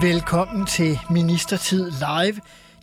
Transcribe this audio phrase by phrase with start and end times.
[0.00, 2.40] Velkommen til Ministertid Live.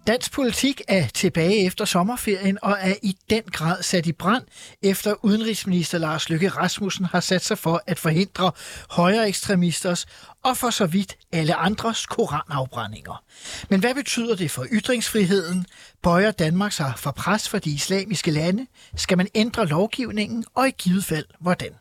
[0.07, 4.43] Dansk politik er tilbage efter sommerferien og er i den grad sat i brand,
[4.81, 8.51] efter udenrigsminister Lars Løkke Rasmussen har sat sig for at forhindre
[8.89, 10.05] højere ekstremisters
[10.43, 13.23] og for så vidt alle andres koranafbrændinger.
[13.69, 15.65] Men hvad betyder det for ytringsfriheden?
[16.03, 18.67] Bøjer Danmark sig for pres for de islamiske lande?
[18.95, 21.71] Skal man ændre lovgivningen, og i givet fald hvordan?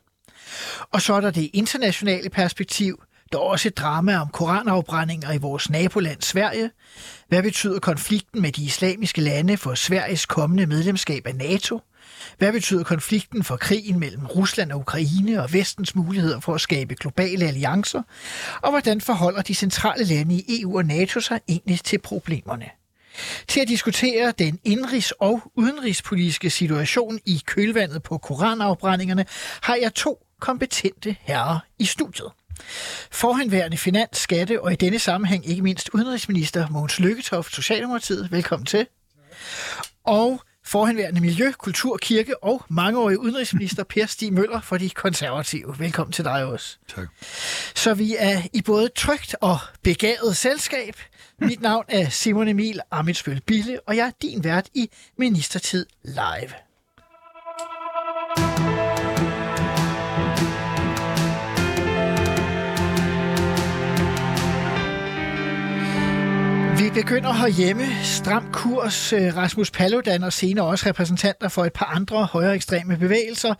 [0.90, 5.38] Og så er der det internationale perspektiv– der er også et drama om koranafbrændinger i
[5.38, 6.70] vores naboland Sverige.
[7.28, 11.80] Hvad betyder konflikten med de islamiske lande for Sveriges kommende medlemskab af NATO?
[12.38, 16.94] Hvad betyder konflikten for krigen mellem Rusland og Ukraine og vestens muligheder for at skabe
[16.94, 18.02] globale alliancer?
[18.62, 22.66] Og hvordan forholder de centrale lande i EU og NATO sig egentlig til problemerne?
[23.48, 29.26] Til at diskutere den indrigs- og udenrigspolitiske situation i kølvandet på koranafbrændingerne
[29.62, 32.32] har jeg to kompetente herrer i studiet.
[33.10, 38.32] Forhenværende finans, skatte og i denne sammenhæng ikke mindst udenrigsminister Mogens Lykketoft, Socialdemokratiet.
[38.32, 38.86] Velkommen til.
[40.04, 45.78] Og forhenværende Miljø, Kultur, Kirke og mangeårig udenrigsminister Per Stig Møller for de konservative.
[45.78, 46.76] Velkommen til dig også.
[46.94, 47.08] Tak.
[47.74, 50.96] Så vi er i både trygt og begavet selskab.
[51.40, 56.52] Mit navn er Simon Emil Amitsbøl Bille, og jeg er din vært i Ministertid Live.
[66.78, 67.84] Vi begynder herhjemme.
[68.02, 69.12] Stram kurs.
[69.12, 73.54] Øh, Rasmus Paludan og senere også repræsentanter for et par andre højere ekstreme bevægelser,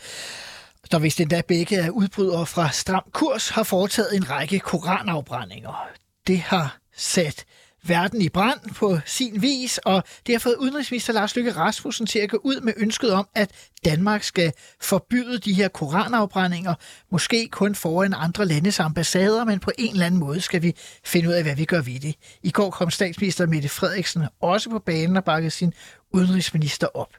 [0.90, 5.88] der vist endda begge er udbrydere fra Stram Kurs, har foretaget en række koranafbrændinger.
[6.26, 7.44] Det har sat
[7.82, 12.18] verden i brand på sin vis, og det har fået udenrigsminister Lars Løkke Rasmussen til
[12.18, 13.50] at gå ud med ønsket om, at
[13.84, 16.74] Danmark skal forbyde de her koranafbrændinger,
[17.10, 21.28] måske kun foran andre landes ambassader, men på en eller anden måde skal vi finde
[21.28, 22.14] ud af, hvad vi gør ved det.
[22.42, 25.72] I går kom statsminister Mette Frederiksen også på banen og bakkede sin
[26.12, 27.10] udenrigsminister op.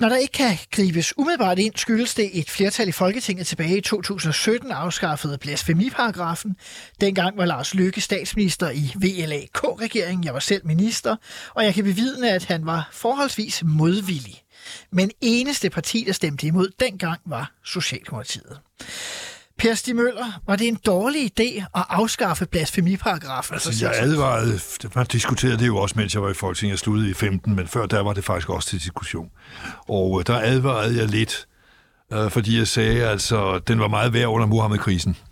[0.00, 3.80] Når der ikke kan gribes umiddelbart ind, skyldes det et flertal i Folketinget tilbage i
[3.80, 6.56] 2017 afskaffede blasfemiparagrafen.
[7.00, 10.24] Dengang var Lars Løkke statsminister i VLAK-regeringen.
[10.24, 11.16] Jeg var selv minister,
[11.54, 14.42] og jeg kan bevidne, at han var forholdsvis modvillig.
[14.92, 18.58] Men eneste parti, der stemte imod dengang, var Socialdemokratiet.
[19.60, 23.54] Per Stig Møller, var det en dårlig idé at afskaffe blasfemiparagrafen?
[23.54, 24.60] Altså, jeg advarede,
[24.94, 26.72] man diskuterede det jo også, mens jeg var i Folketinget.
[26.72, 29.30] Jeg sluttede i 15, men før der var det faktisk også til diskussion.
[29.88, 31.46] Og øh, der advarede jeg lidt,
[32.12, 35.14] øh, fordi jeg sagde, altså, den var meget værd under Muhammedkrisen.
[35.14, 35.29] krisen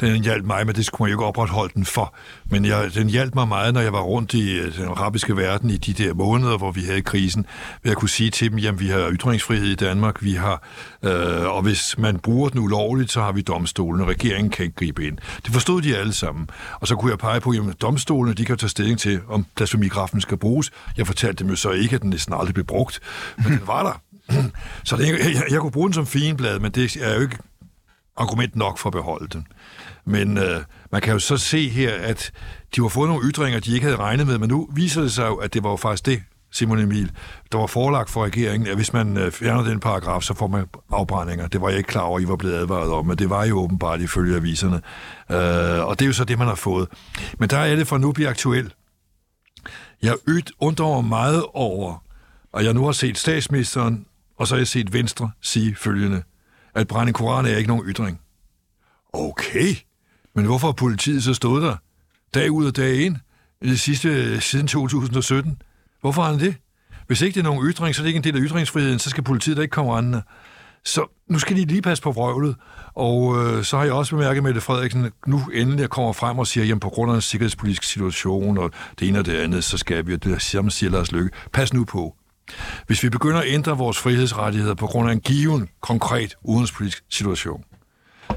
[0.00, 2.14] den hjalp mig, men det skulle man jo ikke opretholde den for.
[2.50, 5.70] Men jeg, den hjalp mig meget, når jeg var rundt i øh, den arabiske verden
[5.70, 7.46] i de der måneder, hvor vi havde krisen.
[7.82, 10.62] Ved jeg kunne sige til dem, jamen vi har ytringsfrihed i Danmark, vi har,
[11.02, 14.76] øh, og hvis man bruger den ulovligt, så har vi domstolen, og regeringen kan ikke
[14.76, 15.18] gribe ind.
[15.44, 16.50] Det forstod de alle sammen.
[16.80, 20.20] Og så kunne jeg pege på, jamen domstolene, de kan tage stilling til, om blasfemigrafen
[20.20, 20.70] skal bruges.
[20.96, 23.00] Jeg fortalte dem jo så ikke, at den næsten aldrig blev brugt,
[23.36, 24.00] men den var der.
[24.84, 27.38] Så det, jeg, jeg kunne bruge den som finblad, men det er jo ikke
[28.20, 29.46] argument nok for at beholde den.
[30.04, 30.60] Men øh,
[30.92, 32.32] man kan jo så se her, at
[32.76, 35.26] de har fået nogle ytringer, de ikke havde regnet med, men nu viser det sig
[35.26, 36.22] jo, at det var jo faktisk det,
[36.52, 37.10] Simon Emil,
[37.52, 40.66] der var forelagt for regeringen, at hvis man øh, fjerner den paragraf, så får man
[40.92, 41.46] afbrændinger.
[41.48, 43.58] Det var jeg ikke klar over, I var blevet advaret om, men det var jo
[43.58, 44.80] åbenbart ifølge aviserne.
[45.30, 46.88] Øh, og det er jo så det, man har fået.
[47.38, 48.72] Men der er det for nu bliver aktuel.
[50.02, 52.04] Jeg ydt undrer meget over,
[52.52, 54.06] og jeg nu har set statsministeren,
[54.38, 56.22] og så har jeg set Venstre sige følgende,
[56.74, 58.20] at brænde koran er ikke nogen ytring.
[59.12, 59.74] Okay,
[60.34, 61.76] men hvorfor har politiet så stået der
[62.34, 63.16] dag ud og dag ind
[63.60, 65.62] i det sidste, siden 2017?
[66.00, 66.54] Hvorfor har han det?
[67.06, 69.10] Hvis ikke det er nogen ytring, så er det ikke en del af ytringsfriheden, så
[69.10, 70.22] skal politiet da ikke komme rendende.
[70.84, 72.56] Så nu skal de lige passe på vrøvlet.
[72.94, 76.46] Og øh, så har jeg også bemærket at Mette Frederiksen, nu endelig kommer frem og
[76.46, 79.78] siger, jamen på grund af en sikkerhedspolitisk situation og det ene og det andet, så
[79.78, 82.16] skal vi, og det siger, siger Lars Lykke, pas nu på.
[82.86, 87.64] Hvis vi begynder at ændre vores frihedsrettigheder på grund af en given, konkret udenrigspolitisk situation,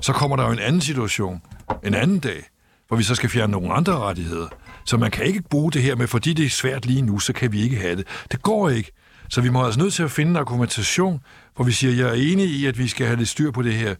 [0.01, 1.42] så kommer der jo en anden situation,
[1.83, 2.44] en anden dag,
[2.88, 4.48] hvor vi så skal fjerne nogle andre rettigheder.
[4.86, 7.33] Så man kan ikke bruge det her med, fordi det er svært lige nu, så
[7.33, 8.07] kan vi ikke have det.
[8.31, 8.92] Det går ikke.
[9.30, 11.19] Så vi må altså nødt til at finde en argumentation,
[11.56, 13.74] hvor vi siger, jeg er enig i, at vi skal have lidt styr på det
[13.74, 13.95] her.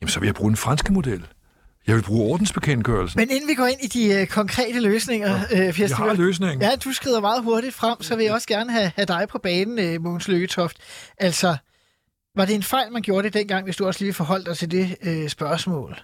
[0.00, 1.26] Jamen, så vil jeg bruge den franske model.
[1.86, 3.20] Jeg vil bruge ordensbekendtgørelsen.
[3.20, 6.62] Men inden vi går ind i de øh, konkrete løsninger, øh, Per Jeg har løsningen.
[6.62, 9.38] Ja, du skrider meget hurtigt frem, så vil jeg også gerne have, have dig på
[9.38, 10.76] banen, øh, Mogens Lykketoft.
[11.18, 11.56] Altså,
[12.36, 14.70] var det en fejl, man gjorde det dengang, hvis du også lige forholdt dig til
[14.70, 15.96] det øh, spørgsmål?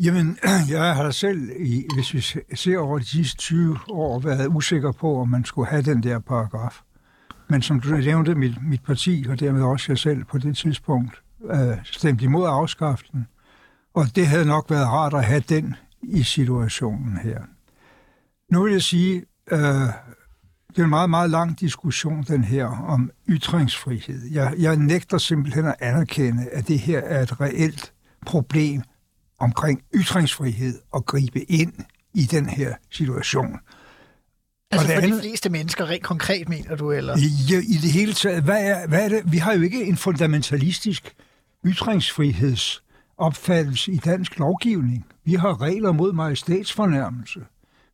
[0.00, 0.38] Jamen,
[0.70, 2.20] jeg har da selv, i, hvis vi
[2.54, 6.18] ser over de sidste 20 år, været usikker på, om man skulle have den der
[6.18, 6.80] paragraf.
[7.48, 11.22] Men som du nævnte, mit, mit parti, og dermed også jeg selv på det tidspunkt,
[11.50, 13.26] øh, stemte imod afskaften.
[13.94, 17.40] Og det havde nok været rart at have den i situationen her.
[18.52, 19.58] Nu vil jeg sige, øh,
[20.68, 24.30] det er en meget, meget lang diskussion, den her, om ytringsfrihed.
[24.32, 27.92] Jeg, jeg nægter simpelthen at anerkende, at det her er et reelt
[28.26, 28.82] problem
[29.38, 31.72] omkring ytringsfrihed og gribe ind
[32.14, 33.58] i den her situation.
[34.70, 37.16] Altså det for de andet- fleste mennesker, rent konkret mener du, eller?
[37.16, 39.32] I, I det hele taget, hvad er, hvad er det?
[39.32, 41.14] Vi har jo ikke en fundamentalistisk
[43.20, 45.06] ytringsfrihedsopfattelse i dansk lovgivning.
[45.24, 47.40] Vi har regler mod majestætsfornærmelse.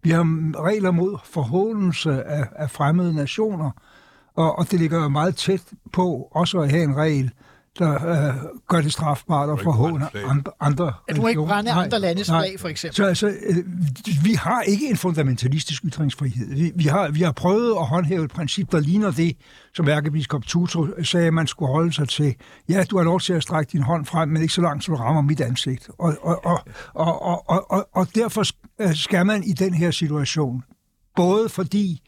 [0.03, 0.23] Vi har
[0.63, 3.71] regler mod forhåndelse af, af fremmede nationer.
[4.35, 5.63] Og, og det ligger jo meget tæt
[5.93, 7.31] på også at have en regel,
[7.79, 7.93] der
[8.29, 8.35] øh,
[8.69, 12.69] gør det strafbart at forhåne andre, andre At du ikke brænde andre landes flag, for
[12.69, 12.97] eksempel.
[12.97, 13.57] Så altså, øh,
[14.25, 16.55] vi har ikke en fundamentalistisk ytringsfrihed.
[16.55, 19.37] Vi, vi, har, vi har prøvet at håndhæve et princip, der ligner det,
[19.75, 22.35] som ærkebiskop Tutu sagde, at man skulle holde sig til.
[22.69, 24.93] Ja, du har lov til at strække din hånd frem, men ikke så langt, så
[24.93, 25.91] du rammer mit ansigt.
[25.99, 26.61] Og, og, og,
[26.95, 28.45] og, og, og, og, og derfor
[28.81, 30.65] øh, skal man i den her situation,
[31.17, 32.03] både fordi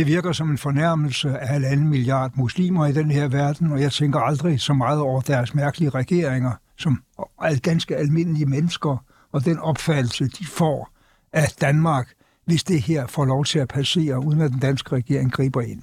[0.00, 3.92] det virker som en fornærmelse af halvanden milliard muslimer i den her verden, og jeg
[3.92, 7.02] tænker aldrig så meget over deres mærkelige regeringer, som
[7.40, 10.90] al- ganske almindelige mennesker, og den opfattelse, de får
[11.32, 12.08] af Danmark,
[12.46, 15.82] hvis det her får lov til at passere, uden at den danske regering griber ind.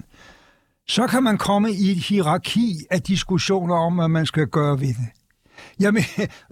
[0.88, 4.88] Så kan man komme i et hierarki af diskussioner om, hvad man skal gøre ved
[4.88, 5.08] det.
[5.80, 6.02] Jamen,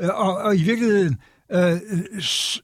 [0.00, 1.18] øh, og, og i virkeligheden,
[1.52, 1.76] øh,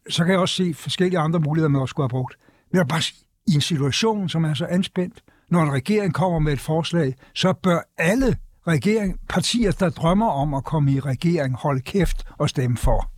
[0.08, 2.37] så kan jeg også se forskellige andre muligheder, man også skulle have brugt.
[2.70, 6.15] Men jeg vil bare sige, i en situation, som er så anspændt, når en regering
[6.15, 8.37] kommer med et forslag, så bør alle
[8.67, 13.09] regering, partier, der drømmer om at komme i regering, holde kæft og stemme for.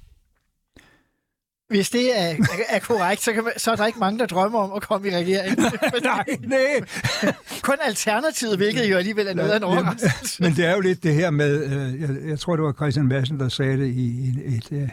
[1.68, 2.36] Hvis det er,
[2.68, 5.08] er, korrekt, så, kan man, så er der ikke mange, der drømmer om at komme
[5.08, 5.56] i regering.
[6.02, 6.80] Nej, nej.
[7.62, 10.42] Kun alternativet, hvilket jo alligevel er noget af en overraskelse.
[10.42, 13.06] Men det er jo lidt det her med, øh, jeg, jeg tror, det var Christian
[13.06, 14.90] Madsen, der sagde det i et, et,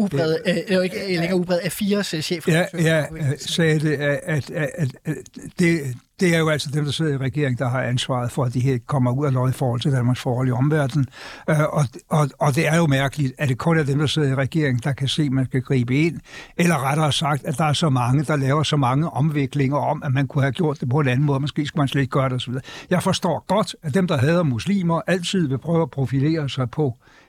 [0.00, 2.48] Ubred, øh, det er jo ikke længere ubred af fires øh, chef.
[2.48, 4.68] Ja, ja øh, sagde det, at, at, at,
[5.04, 5.14] at,
[5.58, 5.80] det,
[6.20, 8.60] det er jo altså dem, der sidder i regeringen, der har ansvaret for, at de
[8.60, 11.06] her kommer ud af lov i forhold til Danmarks forhold i omverdenen.
[11.50, 14.28] Øh, og, og, og det er jo mærkeligt, at det kun er dem, der sidder
[14.28, 16.20] i regeringen, der kan se, at man skal gribe ind.
[16.56, 20.12] Eller rettere sagt, at der er så mange, der laver så mange omviklinger om, at
[20.12, 21.40] man kunne have gjort det på en anden måde.
[21.40, 22.54] Måske skulle man slet ikke gøre det osv.
[22.90, 26.96] Jeg forstår godt, at dem, der hader muslimer, altid vil prøve at profilere sig på
[27.00, 27.19] øh,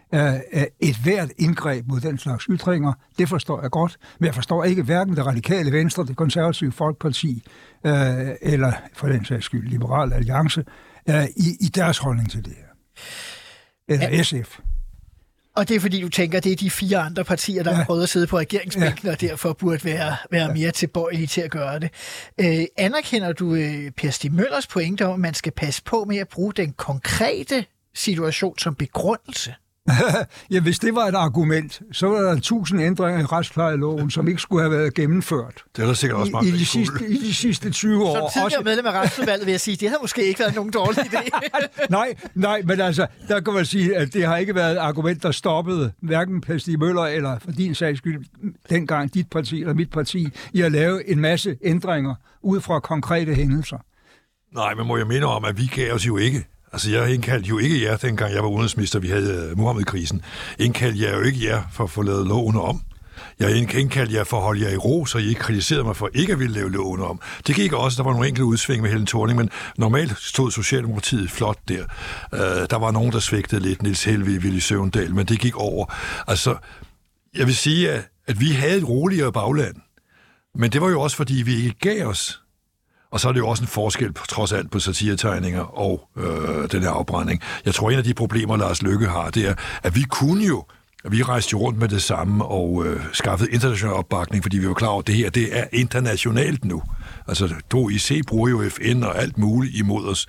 [0.80, 2.94] et hvert indgreb mod den slags ytringer.
[3.18, 7.44] Det forstår jeg godt, men jeg forstår ikke hverken det radikale venstre, det konservative folkeparti,
[7.86, 7.94] øh,
[8.42, 10.64] eller for den sags skyld Liberal Alliance,
[11.10, 12.68] øh, i, i deres holdning til det her.
[13.88, 14.60] Eller SF.
[15.56, 17.78] Og det er fordi, du tænker, det er de fire andre partier, der ja.
[17.78, 19.12] har prøvet at sidde på regeringsbænken, ja.
[19.12, 21.90] og derfor burde være, være mere tilbøjelige til at gøre det.
[22.38, 26.18] Øh, anerkender du øh, Per Stig Møllers pointe om, at man skal passe på med
[26.18, 29.56] at bruge den konkrete situation som begrundelse?
[30.52, 34.42] ja, hvis det var et argument, så var der tusind ændringer i retsplejeloven, som ikke
[34.42, 35.64] skulle have været gennemført.
[35.76, 38.04] Det er der sikkert også I, mange, i, der de sidste, I de sidste 20
[38.04, 38.30] år.
[38.32, 41.00] Som tidligere medlem af retsudvalget vil jeg sige, det havde måske ikke været nogen dårlig
[41.00, 41.30] idé.
[41.90, 45.24] nej, nej, men altså, der kan man sige, at det har ikke været et argument,
[45.24, 48.26] der stoppede hverken Per Stig Møller eller for din sags skyld
[48.70, 53.34] dengang dit parti eller mit parti i at lave en masse ændringer ud fra konkrete
[53.34, 53.78] hændelser.
[54.56, 56.48] Nej, men må jeg minde om, at vi gav os jo ikke.
[56.74, 60.22] Altså, jeg indkaldte jo ikke jer, dengang jeg var udenrigsminister, vi havde øh, uh, Mohammed-krisen.
[60.60, 62.82] Indkaldte jeg jo ikke jer for at få lavet loven om.
[63.40, 66.10] Jeg indkaldte jer for at holde jer i ro, så I ikke kritiserede mig for
[66.14, 67.20] ikke at ville lave loven om.
[67.48, 71.32] Det gik også, der var nogle enkelte udsving med Helen Thorning, men normalt stod Socialdemokratiet
[71.32, 71.84] flot der.
[72.34, 75.86] Uh, der var nogen, der svigtede lidt, Nils Helvig, Willy Søvndal, men det gik over.
[76.28, 76.56] Altså,
[77.36, 79.76] jeg vil sige, at, at vi havde et roligere bagland.
[80.56, 82.41] Men det var jo også, fordi vi ikke gav os.
[83.12, 86.72] Og så er det jo også en forskel, på, trods alt, på satiretegninger og øh,
[86.72, 87.42] den her afbrænding.
[87.66, 90.64] Jeg tror, en af de problemer, Lars Lykke har, det er, at vi kunne jo,
[91.10, 94.74] vi rejste jo rundt med det samme og øh, skaffede international opbakning, fordi vi var
[94.74, 96.82] klar over, at det her det er internationalt nu.
[97.28, 100.28] Altså, DOIC bruger jo FN og alt muligt imod os.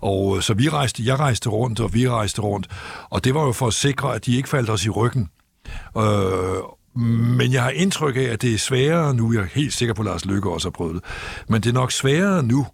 [0.00, 2.68] Og øh, så vi rejste, jeg rejste rundt, og vi rejste rundt.
[3.10, 5.28] Og det var jo for at sikre, at de ikke faldt os i ryggen.
[5.96, 6.02] Øh,
[6.94, 9.32] men jeg har indtryk af, at det er sværere nu.
[9.32, 11.02] Jeg er helt sikker på, at Lars Lykke også har prøvet det.
[11.48, 12.66] Men det er nok sværere nu,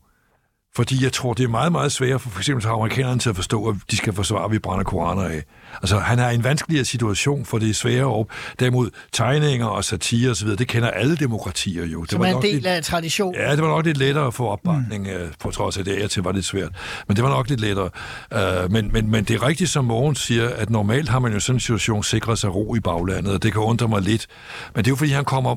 [0.76, 3.68] Fordi jeg tror, det er meget, meget sværere for for eksempel amerikanerne til at forstå,
[3.68, 5.42] at de skal forsvare, at vi brænder koraner af.
[5.82, 8.26] Altså, han er i en vanskeligere situation, for det er sværere op.
[8.60, 12.02] Derimod tegninger og satire osv., det kender alle demokratier jo.
[12.02, 13.40] Det Som er en nok del lidt, af traditionen.
[13.40, 15.32] Ja, det var nok lidt lettere at få opbakning, mm.
[15.40, 16.72] på trods af det, jeg til var lidt svært.
[17.08, 17.90] Men det var nok lidt lettere.
[18.34, 21.40] Uh, men, men, men det er rigtigt, som Mogens siger, at normalt har man jo
[21.40, 24.26] sådan en situation sikret sig ro i baglandet, og det kan undre mig lidt.
[24.74, 25.56] Men det er jo fordi, han kommer,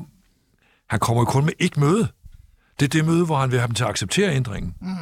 [0.90, 2.08] han kommer jo kun med et møde.
[2.80, 4.74] Det er det møde, hvor han vil have dem til at acceptere ændringen.
[4.80, 4.94] Mm.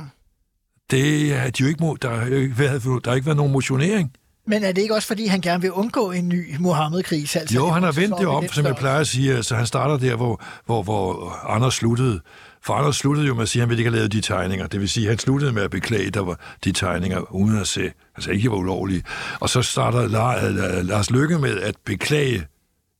[0.90, 3.52] Det er de jo ikke, mo- der, har ikke været, der har ikke været nogen
[3.52, 4.12] motionering.
[4.48, 7.36] Men er det ikke også, fordi han gerne vil undgå en ny Mohammed-krig?
[7.36, 9.34] Altså, Jo, han har vendt så det om, som jeg plejer at sige.
[9.36, 12.20] Altså, han starter der, hvor, hvor, hvor Anders sluttede.
[12.62, 14.66] For Anders sluttede jo med at sige, at han ville ikke have lavet de tegninger.
[14.66, 17.68] Det vil sige, at han sluttede med at beklage, der var de tegninger, uden at
[17.68, 19.02] se, altså ikke var ulovlige.
[19.40, 22.46] Og så starter La- Lars Lykke med at beklage.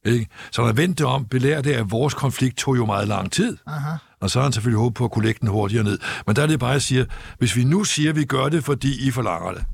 [0.06, 0.26] Ikke?
[0.52, 3.32] Så han har vendt det om, belært det, at vores konflikt tog jo meget lang
[3.32, 3.56] tid.
[3.66, 3.90] Aha.
[4.20, 5.98] Og så har han selvfølgelig håbet på at kunne lægge den hurtigere ned.
[6.26, 7.04] Men der er det bare, jeg siger,
[7.38, 9.64] hvis vi nu siger, at vi gør det, fordi I forlanger det,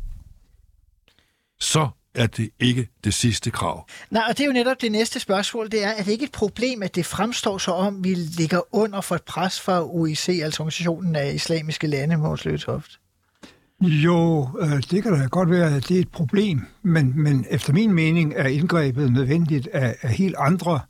[1.61, 3.87] så er det ikke det sidste krav.
[4.11, 6.33] Nej, og det er jo netop det næste spørgsmål, det er, er det ikke et
[6.33, 10.63] problem, at det fremstår så om, vi ligger under for et pres fra OIC, altså
[10.63, 13.01] Organisationen af Islamiske Lande, Mås Løtoft?
[13.81, 17.73] Jo, øh, det kan da godt være, at det er et problem, men, men efter
[17.73, 20.81] min mening er indgrebet nødvendigt af, af helt andre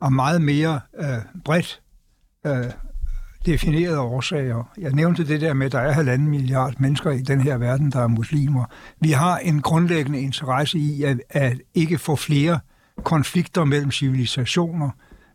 [0.00, 1.80] og meget mere øh, bredt
[2.46, 2.64] øh,
[3.46, 4.70] definerede årsager.
[4.78, 7.90] Jeg nævnte det der med, at der er halvanden milliard mennesker i den her verden,
[7.90, 8.64] der er muslimer.
[9.00, 12.58] Vi har en grundlæggende interesse i at, at ikke få flere
[13.02, 14.90] konflikter mellem civilisationer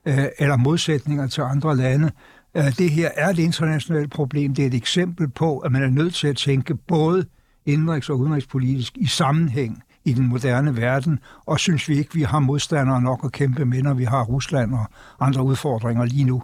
[0.05, 2.11] øh, eller modsætninger til andre lande.
[2.57, 4.55] Øh, det her er et internationalt problem.
[4.55, 7.25] Det er et eksempel på, at man er nødt til at tænke både
[7.65, 12.39] indrigs- og udenrigspolitisk i sammenhæng i den moderne verden, og synes vi ikke, vi har
[12.39, 14.85] modstandere nok at kæmpe med, når vi har Rusland og
[15.19, 16.43] andre udfordringer lige nu.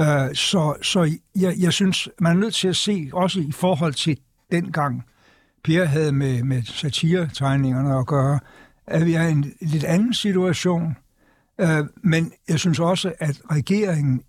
[0.00, 3.94] Øh, Så, så jeg, jeg synes, man er nødt til at se, også i forhold
[3.94, 4.18] til
[4.52, 5.04] dengang
[5.64, 8.38] Per havde med, med satiretegningerne at gøre,
[8.86, 10.96] at vi er i en lidt anden situation.
[11.60, 14.22] Øh, Men jeg synes også, at regeringen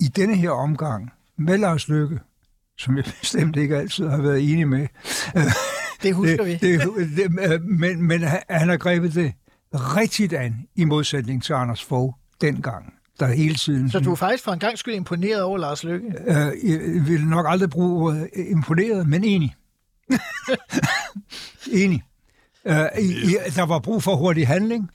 [0.00, 2.18] i denne her omgang med Lars Løkke,
[2.78, 4.86] som jeg bestemt ikke altid har været enig med,
[6.02, 6.52] Det husker vi.
[6.62, 9.32] det, det, det, øh, men, men han- han har grebet det
[9.72, 13.90] rigtigt an i modsætning til Anders Fogh dengang, der hele tiden...
[13.90, 16.06] Så du er faktisk for en gang skyld imponeret over Lars Lykke?
[16.26, 19.54] Øh, jeg vil nok aldrig bruge ordet imponeret, men enig.
[21.82, 22.02] enig.
[22.66, 24.90] Øh, i, i, der var brug for hurtig handling,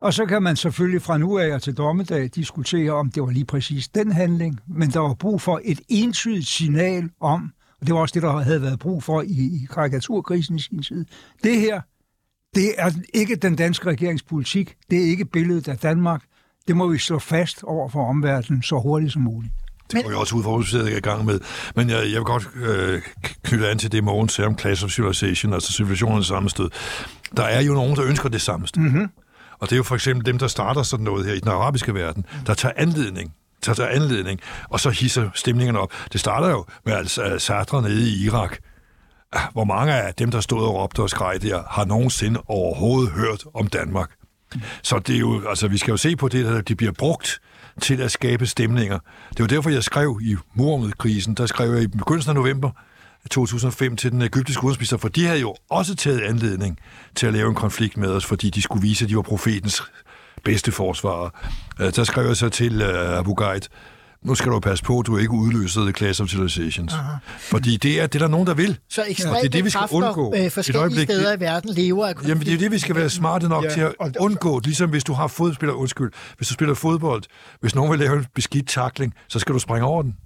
[0.00, 3.30] og så kan man selvfølgelig fra nu af og til dommedag diskutere, om det var
[3.30, 7.94] lige præcis den handling, men der var brug for et entydigt signal om, og det
[7.94, 11.04] var også det, der havde været brug for i, i karikaturkrisen i sin tid.
[11.42, 11.80] Det her,
[12.54, 16.22] det er ikke den danske regeringspolitik, det er ikke billedet af Danmark,
[16.68, 19.52] det må vi slå fast over for omverdenen så hurtigt som muligt.
[19.92, 21.40] Det går jeg også ud fra, at du i gang med.
[21.74, 23.02] Men jeg, jeg vil godt øh,
[23.42, 26.70] knytte an til det, Mogens sagde om Class of Civilization, altså civilisationernes sammenstød.
[27.36, 28.82] Der er jo nogen, der ønsker det sammenstød.
[28.82, 29.08] Mm-hmm.
[29.58, 31.94] Og det er jo for eksempel dem, der starter sådan noget her i den arabiske
[31.94, 33.32] verden, der tager anledning
[33.66, 35.92] der tager anledning, og så hisser stemningerne op.
[36.12, 38.56] Det starter jo med altså Sadr nede i Irak.
[39.32, 43.12] Ah, Hvor mange af dem, der stod og råbte og skreg der, har nogensinde overhovedet
[43.12, 44.10] hørt om Danmark?
[44.82, 47.40] Så det er jo, altså, vi skal jo se på det, at de bliver brugt
[47.80, 48.98] til at skabe stemninger.
[49.30, 52.70] Det var derfor, jeg skrev i Murmudkrisen, der skrev jeg i begyndelsen af november
[53.30, 56.78] 2005 til den egyptiske udenrigsminister, for de havde jo også taget anledning
[57.14, 59.82] til at lave en konflikt med os, fordi de skulle vise, at de var profetens
[60.44, 61.30] bedste forsvarer.
[61.80, 63.62] Øh, der skrev jeg så til øh, Abu Ghaid,
[64.22, 66.92] nu skal du passe på, at du ikke udløser The Class of Civilizations.
[66.94, 67.12] Aha.
[67.38, 68.78] Fordi det er det, er der nogen, der vil.
[68.88, 70.34] Så ekstreme det er det, vi skal undgå.
[70.36, 72.78] øh, Et forskellige øjeblik, steder det- i verden lever af Jamen, det er det, vi
[72.78, 74.58] skal være smarte nok Ja, ja, til at undgå.
[74.64, 77.22] Ligesom hvis du har fodspiller, undskyld, hvis du spiller fodbold,
[77.60, 80.16] hvis nogen vil lave en beskidt takling, så skal du springe over den.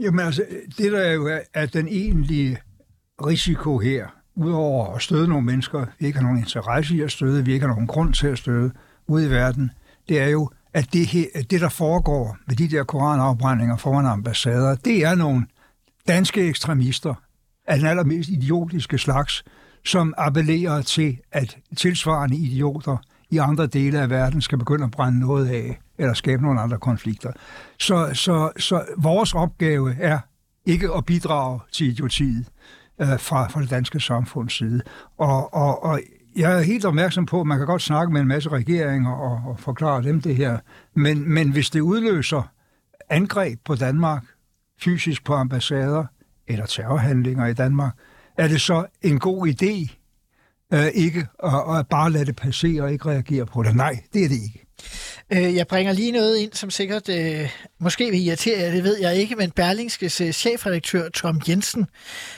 [0.00, 0.44] Jamen altså,
[0.78, 2.58] det der jo er, er den egentlige
[3.26, 7.44] risiko her, udover at støde nogle mennesker, vi ikke har nogen interesse i at støde,
[7.44, 8.70] vi ikke har nogen grund til at støde
[9.08, 9.70] ude i verden,
[10.08, 14.74] det er jo, at det, her, det der foregår med de der koranafbrændinger foran ambassader,
[14.74, 15.46] det er nogle
[16.08, 17.14] danske ekstremister
[17.66, 19.44] af den allermest idiotiske slags,
[19.84, 22.96] som appellerer til, at tilsvarende idioter
[23.30, 26.78] i andre dele af verden skal begynde at brænde noget af, eller skabe nogle andre
[26.78, 27.32] konflikter.
[27.78, 30.18] Så, så, så vores opgave er
[30.66, 32.46] ikke at bidrage til idiotiet
[33.00, 34.82] øh, fra, fra det danske samfunds side.
[35.18, 36.00] Og, og, og
[36.36, 39.50] jeg er helt opmærksom på, at man kan godt snakke med en masse regeringer og,
[39.50, 40.58] og forklare dem det her,
[40.94, 42.52] men, men hvis det udløser
[43.10, 44.24] angreb på Danmark,
[44.80, 46.04] fysisk på ambassader
[46.48, 47.92] eller terrorhandlinger i Danmark,
[48.38, 49.96] er det så en god idé
[50.74, 53.76] øh, ikke at, at bare lade det passere og ikke reagere på det?
[53.76, 54.66] Nej, det er det ikke.
[55.32, 58.98] Øh, jeg bringer lige noget ind, som sikkert øh, måske vil irritere jer, det ved
[59.00, 61.86] jeg ikke, men Berlingskes øh, chefredaktør Tom Jensen,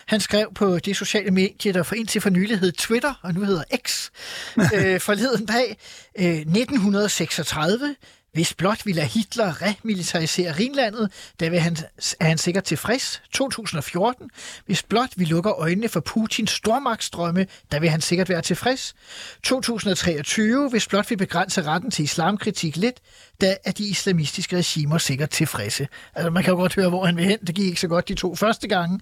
[0.07, 3.45] han skrev på det sociale medie, der for indtil for nylig hed Twitter, og nu
[3.45, 4.11] hedder X,
[4.76, 5.76] øh, forleden dag,
[6.18, 7.97] øh, 1936,
[8.38, 11.76] hvis blot vi lader Hitler remilitarisere Rhinlandet, der vil han,
[12.21, 13.23] er han sikkert tilfreds.
[13.33, 14.30] 2014.
[14.66, 18.95] Hvis blot vi lukker øjnene for Putins stormagtsdrømme, der vil han sikkert være tilfreds.
[19.42, 20.71] 2023.
[20.71, 22.97] Hvis blot vi begrænser retten til islamkritik lidt,
[23.40, 25.88] der er de islamistiske regimer sikkert tilfredse.
[26.14, 27.38] Altså, man kan jo godt høre, hvor han vil hen.
[27.47, 29.00] Det gik ikke så godt de to første gange.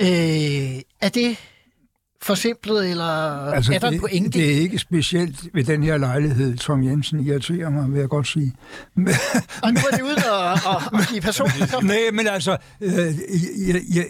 [0.00, 1.36] Øh, er det
[2.22, 3.04] forsimplet, eller
[3.50, 4.38] altså, er der det, en pointe?
[4.38, 8.26] Det er ikke specielt ved den her lejlighed, Tom Jensen irriterer mig, vil jeg godt
[8.26, 8.54] sige.
[9.62, 11.74] og nu er det ude og, og, og give personligt.
[11.82, 12.90] Nej, men altså, øh,
[13.68, 14.04] jeg, jeg,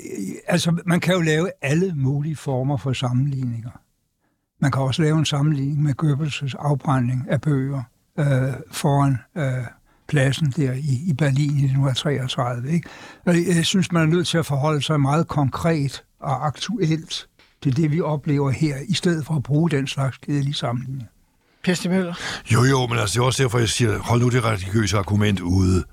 [0.46, 3.70] altså, man kan jo lave alle mulige former for sammenligninger.
[4.60, 7.82] Man kan også lave en sammenligning med Goebbels' afbrænding af bøger
[8.18, 9.64] øh, foran øh,
[10.08, 12.72] pladsen der i, i Berlin i 1933.
[12.72, 12.88] Ikke?
[13.56, 17.28] Jeg synes, man er nødt til at forholde sig meget konkret og aktuelt
[17.64, 21.06] det er det, vi oplever her, i stedet for at bruge den slags kedelige sammenligninger.
[21.64, 22.14] Per Stig Møller?
[22.52, 25.40] Jo, jo, men altså, det er også derfor, jeg siger, hold nu det religiøse argument
[25.40, 25.84] ude.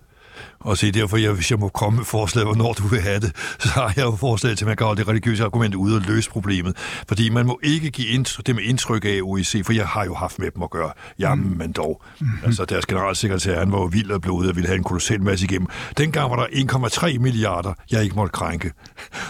[0.63, 3.31] Og se, derfor, jeg, hvis jeg må komme med forslag, hvornår du vil have det,
[3.59, 6.01] så har jeg jo forslag til, at man kan holde det religiøse argument ude og
[6.01, 6.77] løse problemet.
[7.07, 10.13] Fordi man må ikke give indtryk, det med indtryk af OIC, for jeg har jo
[10.13, 10.91] haft med dem at gøre.
[11.19, 11.57] Jamen, mm.
[11.57, 12.01] men dog.
[12.19, 12.37] Mm-hmm.
[12.45, 15.45] Altså, deres generalsekretær, han var jo vild og ude og ville have en kolossal masse
[15.45, 15.67] igennem.
[15.97, 18.71] Dengang var der 1,3 milliarder, jeg ikke måtte krænke.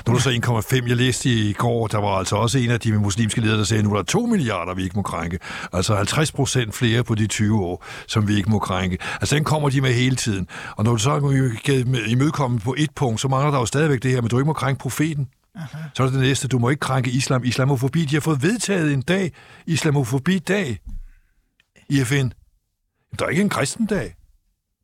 [0.07, 0.87] Nu er der så 1,5.
[0.87, 3.79] Jeg læste i går, der var altså også en af de muslimske ledere, der sagde,
[3.79, 5.39] at nu er der 2 milliarder, vi ikke må krænke.
[5.73, 8.97] Altså 50 procent flere på de 20 år, som vi ikke må krænke.
[9.21, 10.47] Altså, den kommer de med hele tiden.
[10.75, 11.22] Og når du så
[12.07, 14.53] imødekomme på et punkt, så mangler der jo stadigvæk det her, men du ikke må
[14.53, 15.27] krænke profeten.
[15.55, 15.77] Aha.
[15.93, 17.43] Så er det det næste, du må ikke krænke islam.
[17.43, 19.31] Islamofobi, de har fået vedtaget en dag,
[19.65, 20.79] islamofobi-dag
[21.89, 22.29] i FN.
[23.19, 24.15] Der er ikke en kristen dag.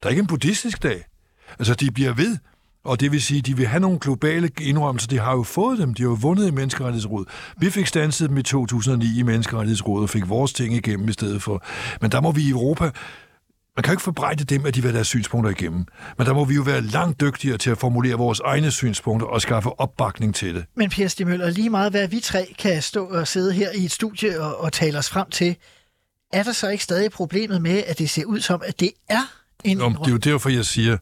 [0.04, 1.06] Der er ikke en buddhistisk dag.
[1.60, 2.38] Altså, de bliver ved,
[2.84, 5.08] og det vil sige, de vil have nogle globale indrømmelser.
[5.08, 5.94] De har jo fået dem.
[5.94, 7.28] De har jo vundet i Menneskerettighedsrådet.
[7.58, 11.44] Vi fik stanset dem i 2009 i Menneskerettighedsrådet og fik vores ting igennem i stedet
[11.44, 11.64] for.
[12.02, 12.92] Men der må vi i Europa
[13.80, 15.86] man kan jo ikke forbrejde dem, at de vil have deres synspunkter igennem.
[16.18, 19.42] Men der må vi jo være langt dygtigere til at formulere vores egne synspunkter og
[19.42, 20.66] skaffe opbakning til det.
[20.76, 23.86] Men Per Stig Møller, lige meget hvad vi tre kan stå og sidde her i
[23.86, 25.56] et studie og, og tale os frem til,
[26.34, 29.22] er der så ikke stadig problemet med, at det ser ud som, at det er
[29.64, 29.78] en...
[29.78, 30.98] Nå, det er jo derfor, jeg siger,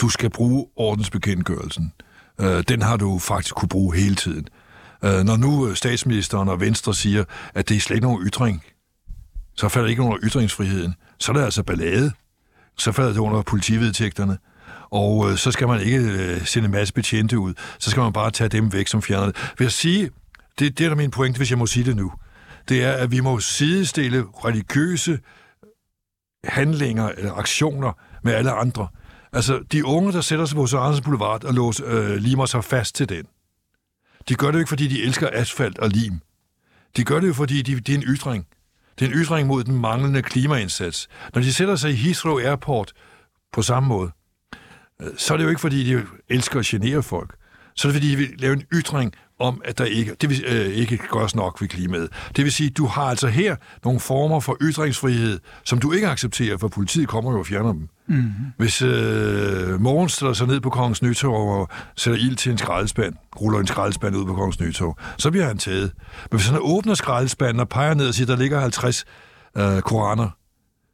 [0.00, 1.92] du skal bruge ordensbekendtgørelsen.
[2.38, 4.48] Uh, den har du faktisk kunne bruge hele tiden.
[5.02, 8.64] Uh, når nu statsministeren og Venstre siger, at det er slet ikke nogen ytring,
[9.56, 12.12] så falder det ikke under ytringsfriheden så er der altså ballade.
[12.78, 14.38] Så falder det under politivedtægterne.
[14.90, 17.54] Og øh, så skal man ikke øh, sende en masse betjente ud.
[17.78, 19.52] Så skal man bare tage dem væk, som fjerner det.
[19.58, 20.10] Vil jeg sige,
[20.58, 22.12] det, det er da min pointe, hvis jeg må sige det nu.
[22.68, 25.18] Det er, at vi må sidestille religiøse
[26.44, 28.88] handlinger eller aktioner med alle andre.
[29.32, 32.94] Altså, de unge, der sætter sig på Sørens Boulevard og låser, øh, limer sig fast
[32.94, 33.24] til den,
[34.28, 36.20] de gør det jo ikke, fordi de elsker asfalt og lim.
[36.96, 38.46] De gør det jo, fordi de, det er en ytring.
[38.98, 41.08] Det er en ytring mod den manglende klimaindsats.
[41.34, 42.92] Når de sætter sig i Heathrow Airport
[43.52, 44.10] på samme måde,
[45.02, 47.36] øh, så er det jo ikke, fordi de elsker at genere folk.
[47.74, 50.44] Så er det, fordi de vil lave en ytring om, at der ikke, det vil,
[50.46, 52.08] øh, ikke gøres nok ved klimaet.
[52.36, 56.58] Det vil sige, du har altså her nogle former for ytringsfrihed, som du ikke accepterer,
[56.58, 57.88] for politiet kommer jo og fjerner dem.
[58.06, 58.32] Mm-hmm.
[58.56, 63.14] Hvis øh, morgen stiller sig ned på Kongens Nytorv og sætter ild til en skraldespand,
[63.40, 65.92] ruller en skraldespand ud på Kongens Nytorv, så bliver han taget.
[66.30, 69.04] Men hvis han åbner skraldespanden og peger ned og siger, der ligger 50
[69.56, 70.30] øh, koraner,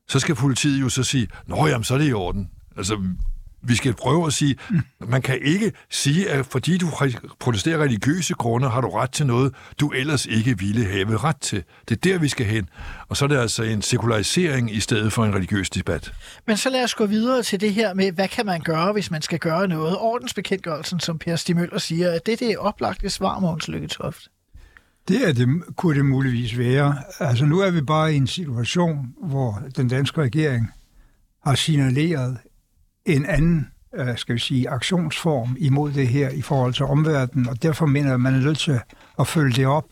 [0.09, 2.49] så skal politiet jo så sige, nå jamen, så er det i orden.
[2.77, 2.99] Altså,
[3.63, 4.57] vi skal prøve at sige,
[5.01, 6.87] man kan ikke sige, at fordi du
[7.41, 11.63] protesterer religiøse grunde, har du ret til noget, du ellers ikke ville have ret til.
[11.89, 12.69] Det er der, vi skal hen.
[13.09, 16.13] Og så er det altså en sekularisering i stedet for en religiøs debat.
[16.47, 19.11] Men så lad os gå videre til det her med, hvad kan man gøre, hvis
[19.11, 19.97] man skal gøre noget?
[19.97, 24.29] Ordensbekendtgørelsen, som Per Stimøller siger, at det, det er oplagte svar, Måns Lykketoft.
[25.09, 26.97] Det, er det kunne det muligvis være.
[27.21, 30.71] Altså nu er vi bare i en situation, hvor den danske regering
[31.47, 32.39] har signaleret
[33.07, 37.63] en anden øh, skal vi sige, aktionsform imod det her i forhold til omverdenen, og
[37.63, 38.81] derfor mener jeg, at man er nødt til
[39.19, 39.87] at følge det op,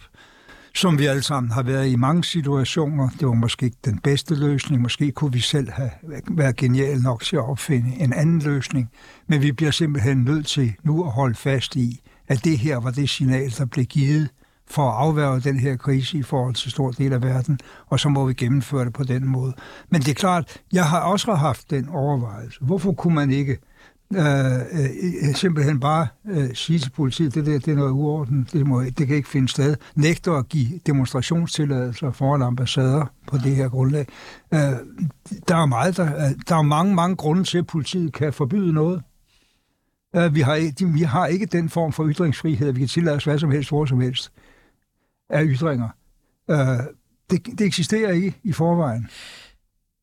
[0.74, 3.08] som vi alle sammen har været i mange situationer.
[3.20, 4.82] Det var måske ikke den bedste løsning.
[4.82, 5.90] Måske kunne vi selv have
[6.30, 8.90] været genial nok til at opfinde en anden løsning.
[9.26, 12.90] Men vi bliver simpelthen nødt til nu at holde fast i, at det her var
[12.90, 14.28] det signal, der blev givet
[14.70, 18.08] for at afværge den her krise i forhold til stor del af verden, og så
[18.08, 19.52] må vi gennemføre det på den måde.
[19.90, 22.58] Men det er klart, jeg har også haft den overvejelse.
[22.60, 23.58] Hvorfor kunne man ikke
[24.14, 28.66] øh, øh, simpelthen bare øh, sige til politiet, det der det er noget uorden, det,
[28.66, 33.68] må, det kan ikke finde sted, nægter at give demonstrationstilladelser foran ambassader på det her
[33.68, 34.06] grundlag.
[34.54, 34.60] Øh,
[35.48, 38.72] der er meget, der, øh, der er mange, mange grunde til, at politiet kan forbyde
[38.72, 39.02] noget.
[40.16, 43.16] Øh, vi, har, de, vi har ikke den form for ytringsfrihed, at vi kan tillade
[43.16, 44.32] os hvad som helst, hvor som helst
[45.30, 45.88] af ytringer.
[46.50, 46.58] Øh,
[47.30, 49.08] det, det eksisterer ikke i forvejen.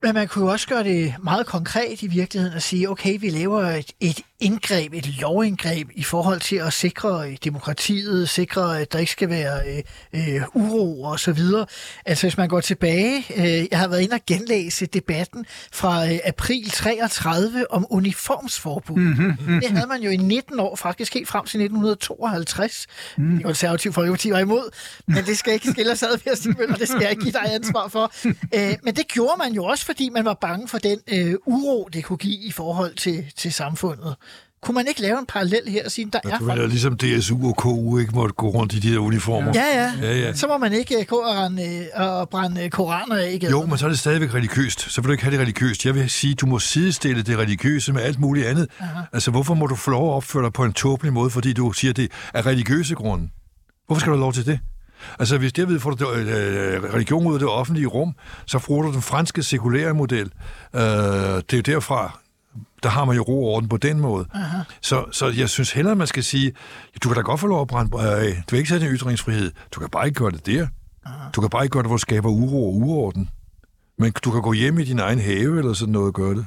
[0.06, 3.30] Men man kunne jo også gøre det meget konkret i virkeligheden og sige, okay, vi
[3.30, 8.94] laver et, et indgreb, et lovindgreb i forhold til at sikre øh, demokratiet, sikre, at
[8.94, 11.66] der ikke skal være øh, øh, uro og så videre.
[12.06, 16.20] Altså hvis man går tilbage, øh, jeg har været inde og genlæse debatten fra øh,
[16.26, 18.96] april 33 om uniformsforbud.
[18.96, 19.60] Mm-hmm, mm-hmm.
[19.62, 22.88] Det havde man jo i 19 år, faktisk helt frem til 1952.
[23.18, 23.36] Mm.
[23.36, 24.70] Det konservative folkeparti var imod,
[25.08, 26.18] men det skal ikke skille os ad,
[26.80, 28.12] det skal jeg ikke give dig ansvar for.
[28.56, 31.90] Øh, men det gjorde man jo også, fordi man var bange for den øh, uro,
[31.94, 34.16] det kunne give i forhold til, til samfundet.
[34.62, 37.48] Kunne man ikke lave en parallel her og sige, der Ja, er vil ligesom DSU
[37.48, 39.52] og KU ikke måtte gå rundt i de der uniformer.
[39.56, 39.92] Ja, ja.
[40.02, 40.34] Ja, ja.
[40.34, 43.38] Så må man ikke øh, gå og, rende, øh, og brænde øh, koraner af i
[43.38, 43.58] gaderne.
[43.60, 44.92] Jo, men så er det stadigvæk religiøst.
[44.92, 45.86] Så vil du ikke have det religiøst.
[45.86, 48.68] Jeg vil sige, du må sidestille det religiøse med alt muligt andet.
[48.80, 49.02] Aha.
[49.14, 51.72] Altså, hvorfor må du få lov at opføre dig på en tåbelig måde, fordi du
[51.72, 53.30] siger, det er religiøse grunde?
[53.88, 54.60] Hvorfor skal du have lov til det?
[55.20, 58.92] Altså, hvis derved får du øh, religion ud af det offentlige rum, så får du
[58.92, 60.32] den franske sekulære model.
[60.76, 62.20] Øh, det er jo derfra,
[62.84, 64.26] der har man jo ro og orden på den måde.
[64.34, 64.58] Aha.
[64.82, 66.54] Så, så jeg synes hellere, man skal sige,
[67.04, 68.44] du kan da godt få lov at brænde af.
[68.50, 69.52] Du vil ikke sætte en ytringsfrihed.
[69.72, 70.68] Du kan bare ikke gøre det der.
[71.06, 71.30] Aha.
[71.36, 73.30] Du kan bare ikke gøre det, hvor du skaber uro og uorden.
[73.98, 76.46] Men du kan gå hjem i din egen have eller sådan noget og gøre det.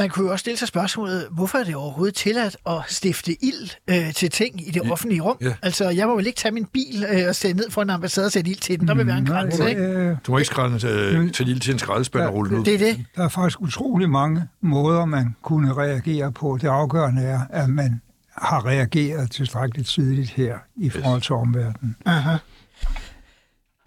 [0.00, 3.70] Man kunne jo også stille sig spørgsmålet, hvorfor er det overhovedet tilladt at stifte ild
[3.90, 5.36] øh, til ting i det offentlige rum?
[5.40, 5.54] Ja.
[5.62, 8.26] Altså, jeg må vel ikke tage min bil øh, og sætte ned for en ambassade
[8.26, 8.88] og sætte ild til den.
[8.88, 9.82] Der vil være en grænse, ikke?
[9.82, 12.64] Øh, Du må ikke skralde øh, til lille til en skraldespand og rulle den ud.
[12.64, 13.04] Det er det.
[13.16, 16.58] der er faktisk utrolig mange måder, man kunne reagere på.
[16.62, 18.00] Det afgørende er, at man
[18.36, 21.96] har reageret tilstrækkeligt tidligt her i forhold til omverdenen.
[22.06, 22.36] Aha.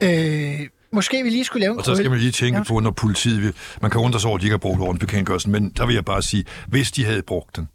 [0.03, 0.59] Øh,
[0.93, 3.41] måske vi lige skulle lave en Og så skal man lige tænke på, når politiet...
[3.41, 5.93] vil- Man kan undre sig over, at de ikke har brugt ordensbekendtgørelsen, men der vil
[5.95, 7.67] jeg bare sige, hvis de havde brugt den,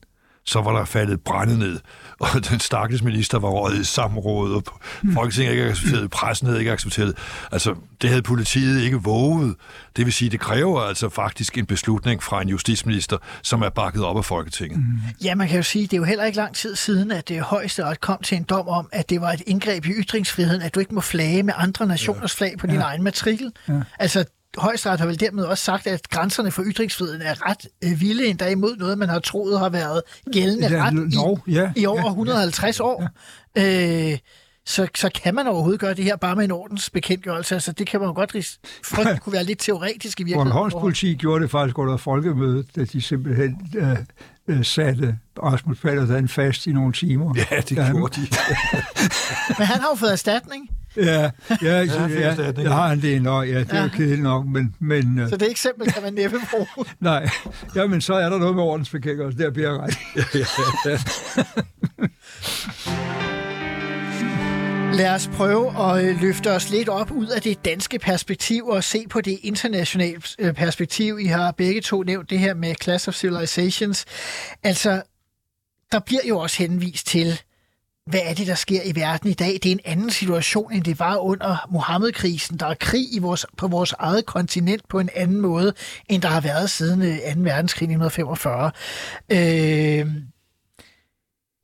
[0.47, 1.81] så var der faldet brænde ned,
[2.21, 4.63] og den stakkels minister var røget i samråd, og
[5.15, 7.15] Folketinget ikke accepteret, pressen havde ikke accepteret.
[7.53, 9.55] Altså, det havde politiet ikke våget.
[9.97, 14.05] Det vil sige, det kræver altså faktisk en beslutning fra en justitsminister, som er bakket
[14.05, 14.79] op af Folketinget.
[14.79, 14.85] Mm.
[15.25, 17.41] Ja, man kan jo sige, det er jo heller ikke lang tid siden, at det
[17.41, 20.81] højesteret kom til en dom om, at det var et indgreb i ytringsfriheden, at du
[20.81, 23.53] ikke må flage med andre nationers flag på din egen matrikel.
[23.69, 23.73] Ja.
[23.99, 24.25] Altså,
[24.57, 28.49] højesteret har vel dermed også sagt, at grænserne for ytringsfriheden er ret øh, vilde, endda
[28.49, 32.01] imod noget, man har troet har været gældende Ja, ret lov, i, ja, i over
[32.01, 33.09] ja, 150 år.
[33.59, 34.19] Øh,
[34.67, 37.55] så, så kan man overhovedet gøre det her bare med en ordensbekendtgørelse.
[37.55, 40.49] Altså, det kan man jo godt ris- frygte kunne være lidt teoretisk i virkeligheden.
[40.49, 43.97] Bornholms politi gjorde det faktisk under folkemødet, da de simpelthen øh,
[44.49, 47.35] øh, satte Rasmus Paludan fast i nogle timer.
[47.51, 48.27] Ja, det Ja, gjorde de.
[49.59, 51.31] Men han har jo fået erstatning, Ja, ja,
[51.63, 52.69] ja, ja, ja, ja.
[52.73, 53.49] har han det nok.
[53.49, 56.37] Ja, det er jo kedeligt nok, men, men øh, så det eksempel kan man næppe
[56.51, 56.67] bruge.
[57.01, 57.29] nej.
[57.75, 59.39] Jamen, så er der noget med ordensbekendtgørelse.
[59.39, 59.99] Der bliver jeg ret.
[64.95, 68.85] Lad os prøve at øh, løfte os lidt op ud af det danske perspektiv og
[68.85, 71.19] se på det internationale øh, perspektiv.
[71.21, 74.05] I har begge to nævnt det her med Class of Civilizations.
[74.63, 75.03] Altså,
[75.93, 77.41] der bliver jo også henvist til,
[78.07, 79.53] hvad er det, der sker i verden i dag?
[79.63, 82.57] Det er en anden situation, end det var under Mohammed-krisen.
[82.57, 85.75] Der er krig i vores, på vores eget kontinent på en anden måde,
[86.09, 87.41] end der har været siden øh, 2.
[87.41, 88.71] verdenskrig i 1945.
[89.33, 90.07] Øh,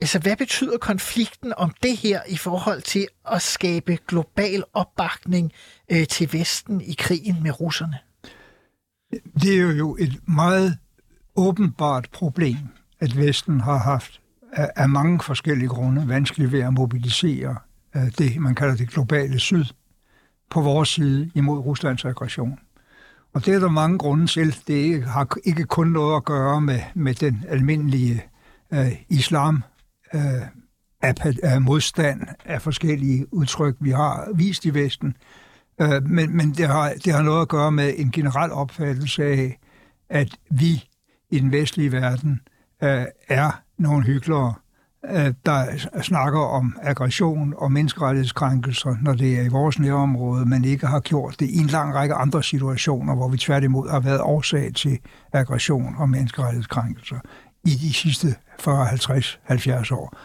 [0.03, 5.51] Altså, hvad betyder konflikten om det her i forhold til at skabe global opbakning
[5.91, 7.97] øh, til Vesten i krigen med russerne?
[9.41, 10.77] Det er jo et meget
[11.35, 12.57] åbenbart problem,
[12.99, 14.21] at Vesten har haft
[14.53, 17.55] af, af mange forskellige grunde vanskeligt ved at mobilisere
[17.95, 19.65] øh, det, man kalder det globale syd,
[20.49, 22.59] på vores side imod Ruslands aggression.
[23.33, 24.55] Og det er der mange grunde til.
[24.67, 28.23] Det har ikke kun noget at gøre med, med den almindelige
[28.73, 29.63] øh, islam
[30.13, 30.41] øh,
[31.01, 35.15] af, af modstand af forskellige udtryk, vi har vist i Vesten.
[35.81, 39.59] Øh, men men det, har, det har noget at gøre med en generel opfattelse af,
[40.09, 40.83] at vi
[41.31, 42.39] i den vestlige verden
[42.83, 44.53] øh, er nogle hyggelere,
[45.09, 45.65] øh, der
[46.01, 51.35] snakker om aggression og menneskerettighedskrænkelser, når det er i vores nærområde, men ikke har gjort
[51.39, 54.99] det i en lang række andre situationer, hvor vi tværtimod har været årsag til
[55.33, 57.19] aggression og menneskerettighedskrænkelser
[57.65, 60.17] i de sidste 40, 50, 70 år.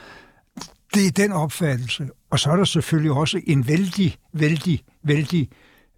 [0.95, 2.09] Det er den opfattelse.
[2.31, 5.49] Og så er der selvfølgelig også en vældig, vældig, vældig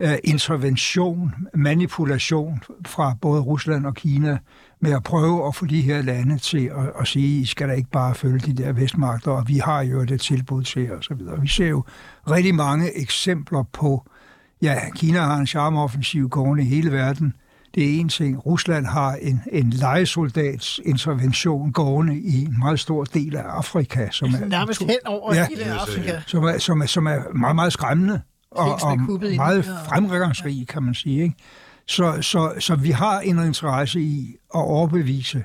[0.05, 4.39] uh, intervention, manipulation fra både Rusland og Kina
[4.81, 7.73] med at prøve at få de her lande til at, at sige, I skal da
[7.73, 11.15] ikke bare følge de der vestmagter, og vi har jo det tilbud til og så
[11.15, 11.41] videre.
[11.41, 11.85] Vi ser jo
[12.31, 14.07] rigtig mange eksempler på,
[14.63, 17.35] ja, Kina har en charmeoffensiv gående i hele verden.
[17.75, 18.47] Det er en ting.
[18.47, 24.09] Rusland har en, en legesoldats intervention gående i en meget stor del af Afrika.
[24.11, 26.21] Som er, Nærmest hen over ja, hele Afrika.
[26.27, 28.99] Som er, som, er, som er meget, meget skræmmende og, og
[29.37, 31.23] meget fremgangsrig, kan man sige.
[31.23, 31.35] Ikke?
[31.87, 35.45] Så, så, så vi har en interesse i at overbevise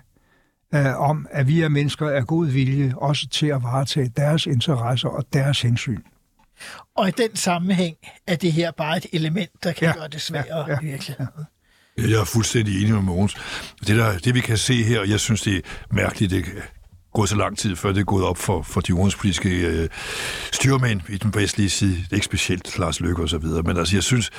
[0.76, 5.10] uh, om, at vi er mennesker af god vilje, også til at varetage deres interesser
[5.10, 6.02] og deres hensyn.
[6.96, 7.96] Og i den sammenhæng
[8.28, 10.86] er det her bare et element, der kan ja, gøre det sværere ja, ja, i
[10.86, 11.28] virkeligheden.
[11.38, 11.44] Ja.
[11.98, 13.36] Jeg er fuldstændig enig med Mogens.
[13.88, 16.46] Det, der, det vi kan se her, jeg synes, det er mærkeligt, det
[17.16, 19.90] gået så lang tid, før det er gået op for, for de udenrigspolitiske øh,
[20.52, 21.96] styrmænd i den vestlige side.
[21.96, 23.62] Det er Ikke specielt Lars Løkke og så videre.
[23.62, 24.32] Men altså, jeg synes,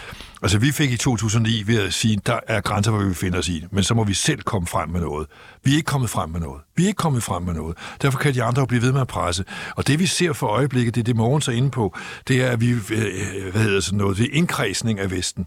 [0.43, 3.49] altså vi fik i 2009 ved at sige, der er grænser, hvor vi befinder os
[3.49, 3.65] i.
[3.71, 5.29] Men så må vi selv komme frem med noget.
[5.65, 6.63] Vi er ikke kommet frem med noget.
[6.77, 7.77] Vi er ikke kommet frem med noget.
[8.03, 9.45] Derfor kan de andre jo blive ved med at presse.
[9.77, 11.97] Og det vi ser for øjeblikket, det er det morgen så inde på,
[12.29, 15.47] det er, at vi, øh, hvad hedder sådan noget, det er indkredsning af Vesten.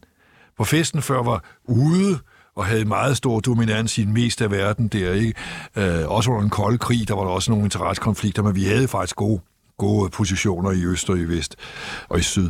[0.60, 2.20] Hvor festen før var ude,
[2.56, 5.34] og havde meget stor dominans i den meste af verden der, ikke?
[5.76, 8.88] Øh, også under den kolde krig, der var der også nogle interessekonflikter, men vi havde
[8.88, 9.42] faktisk gode,
[9.78, 11.56] gode positioner i øst og i vest
[12.10, 12.50] og i syd.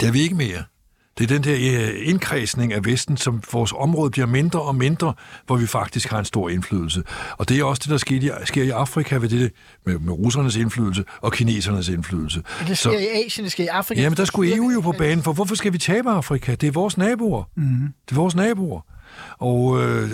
[0.00, 0.64] Det er vi ikke mere.
[1.18, 5.14] Det er den der øh, indkredsning af Vesten, som vores område bliver mindre og mindre,
[5.46, 7.02] hvor vi faktisk har en stor indflydelse.
[7.38, 9.52] Og det er også det, der sker i, sker i Afrika ved det,
[9.86, 12.42] med, med russernes indflydelse og kinesernes indflydelse.
[12.58, 14.02] Men det sker Så, i Asien, det sker i Afrika.
[14.02, 16.54] Jamen, der skulle EU jo på banen, for hvorfor skal vi tabe Afrika?
[16.54, 17.44] Det er vores naboer.
[17.56, 17.88] Mm-hmm.
[18.08, 18.80] Det er vores naboer.
[19.38, 20.10] Og øh,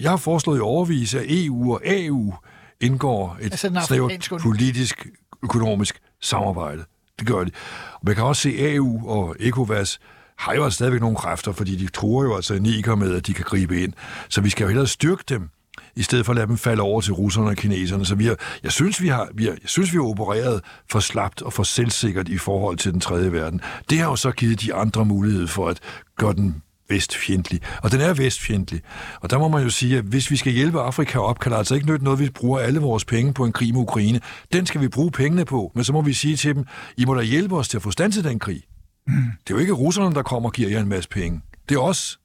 [0.00, 2.34] jeg har foreslået i overvis, at EU og AU
[2.80, 5.06] indgår et altså snævert politisk,
[5.42, 6.84] økonomisk samarbejde.
[7.18, 7.50] Det gør de.
[7.92, 9.98] Og man kan også se, AU og ECOWAS
[10.40, 13.34] har jo altså stadigvæk nogle kræfter, fordi de tror jo altså Niger med, at de
[13.34, 13.92] kan gribe ind.
[14.28, 15.48] Så vi skal jo hellere styrke dem,
[15.96, 18.06] i stedet for at lade dem falde over til russerne og kineserne.
[18.06, 21.00] Så vi har, jeg, synes, vi har, vi har, jeg synes, vi har opereret for
[21.00, 23.60] slapt og for selvsikkert i forhold til den tredje verden.
[23.90, 25.80] Det har jo så givet de andre mulighed for at
[26.16, 27.60] gøre den vestfjendtlig.
[27.82, 28.80] Og den er vestfjendtlig.
[29.20, 31.58] Og der må man jo sige, at hvis vi skal hjælpe Afrika op, kan det
[31.58, 34.20] altså ikke nytte noget, at vi bruger alle vores penge på en krig med Ukraine.
[34.52, 35.72] Den skal vi bruge pengene på.
[35.74, 36.64] Men så må vi sige til dem,
[36.96, 38.62] I må da hjælpe os til at få stand til den krig.
[39.10, 39.24] Mm.
[39.46, 41.40] Det er jo ikke russerne, der kommer og giver jer en masse penge.
[41.68, 42.20] Det er os.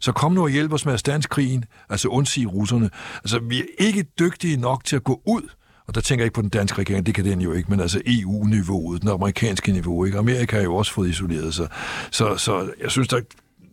[0.00, 2.90] Så kom nu og hjælp os med at stands krigen, altså undsige russerne.
[3.16, 5.42] Altså, vi er ikke dygtige nok til at gå ud
[5.86, 7.80] og der tænker jeg ikke på den danske regering, det kan den jo ikke, men
[7.80, 10.18] altså EU-niveauet, den amerikanske niveau, ikke?
[10.18, 11.68] Amerika har jo også fået isoleret sig.
[12.10, 13.20] Så, så jeg synes, der,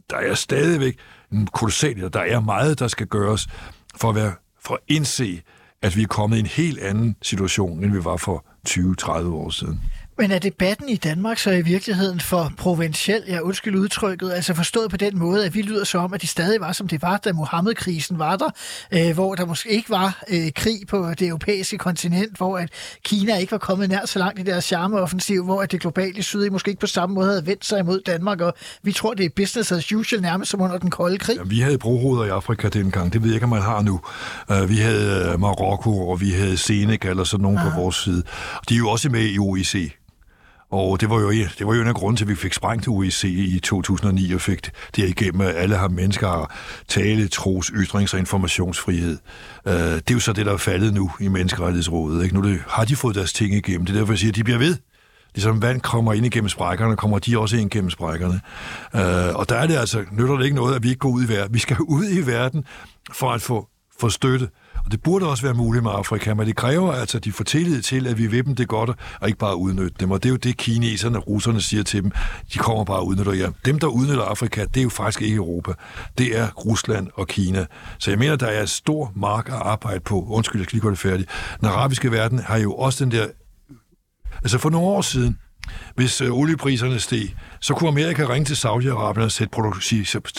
[0.10, 0.98] der er stadigvæk
[1.32, 3.48] en kolossal, der er meget, der skal gøres
[3.96, 5.42] for at, være, for at indse,
[5.82, 9.50] at vi er kommet i en helt anden situation, end vi var for 20-30 år
[9.50, 9.82] siden.
[10.18, 14.92] Men er debatten i Danmark så i virkeligheden for provinciel, ja undskyld udtrykket, altså forstået
[14.92, 17.18] på den måde, at vi lyder så om, at det stadig var, som det var,
[17.18, 18.50] da Mohammed-krisen var der,
[18.92, 22.70] øh, hvor der måske ikke var øh, krig på det europæiske kontinent, hvor at
[23.04, 26.50] Kina ikke var kommet nær så langt i deres charmeoffensiv, hvor at det globale syd
[26.50, 29.30] måske ikke på samme måde havde vendt sig imod Danmark, og vi tror, det er
[29.36, 31.38] business as usual nærmest som under den kolde krig.
[31.38, 34.02] Ja, vi havde brohoveder i Afrika dengang, det ved jeg ikke, om man har nu.
[34.50, 37.70] Uh, vi havde Marokko, og vi havde Senegal og sådan nogen ja.
[37.70, 38.24] på vores side.
[38.70, 39.98] De er jo også med i OIC.
[40.72, 42.88] Og det var jo, det var jo en af grunden til, at vi fik sprængt
[42.88, 46.52] UIC i 2009 og fik det igennem, at alle har mennesker
[46.88, 49.18] tale, tros, ytrings- og informationsfrihed.
[49.68, 52.24] Øh, det er jo så det, der er faldet nu i Menneskerettighedsrådet.
[52.24, 52.36] Ikke?
[52.36, 53.86] Nu det, har de fået deres ting igennem.
[53.86, 54.78] Det er derfor, jeg siger, at de bliver ved.
[55.36, 58.42] Ligesom vand kommer ind igennem sprækkerne, kommer de også ind igennem sprækkerne.
[58.96, 61.24] Øh, og der er det altså, nytter det ikke noget, at vi ikke går ud
[61.24, 61.54] i verden.
[61.54, 62.66] Vi skal ud i verden
[63.14, 63.68] for at få,
[64.00, 64.48] få støtte
[64.86, 67.44] og det burde også være muligt med Afrika, men det kræver altså, at de får
[67.44, 68.90] tillid til, at vi vil dem det godt,
[69.22, 70.12] og ikke bare udnytte dem.
[70.12, 72.12] Og det er jo det, kineserne og russerne siger til dem.
[72.54, 73.52] De kommer bare og udnytter jer.
[73.66, 75.74] Dem, der udnytter Afrika, det er jo faktisk ikke Europa.
[76.18, 77.66] Det er Rusland og Kina.
[78.00, 80.26] Så jeg mener, der er stor mark at arbejde på.
[80.30, 81.30] Undskyld, jeg skal lige gøre det færdigt.
[81.60, 83.28] Den arabiske verden har jo også den der...
[84.36, 85.38] Altså for nogle år siden,
[85.96, 89.82] hvis øh, oliepriserne steg, så kunne Amerika ringe til Saudi-Arabien og sætte, produk-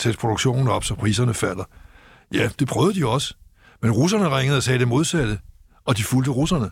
[0.01, 1.63] sætte produktionen op, så priserne falder.
[2.33, 3.35] Ja, det prøvede de også.
[3.83, 5.39] Men russerne ringede og sagde det modsatte,
[5.85, 6.69] og de fulgte russerne.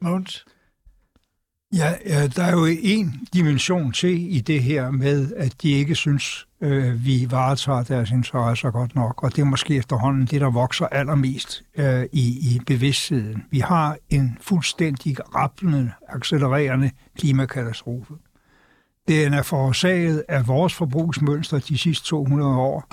[0.00, 0.44] Måns?
[1.72, 1.94] Ja,
[2.36, 7.04] der er jo en dimension til i det her med, at de ikke synes, øh,
[7.04, 11.62] vi varetager deres interesser godt nok, og det er måske efterhånden det, der vokser allermest
[11.76, 13.44] øh, i, i bevidstheden.
[13.50, 18.14] Vi har en fuldstændig rappelende, accelererende klimakatastrofe.
[19.08, 22.84] Den er forårsaget af vores forbrugsmønster de sidste 200 år,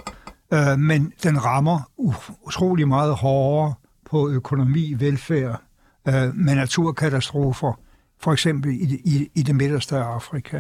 [0.53, 1.91] Øh, men den rammer
[2.47, 3.73] utrolig meget hårdere
[4.09, 5.62] på økonomi, velfærd,
[6.07, 7.79] øh, med naturkatastrofer,
[8.19, 10.57] for eksempel i, i, i det midterste af Afrika.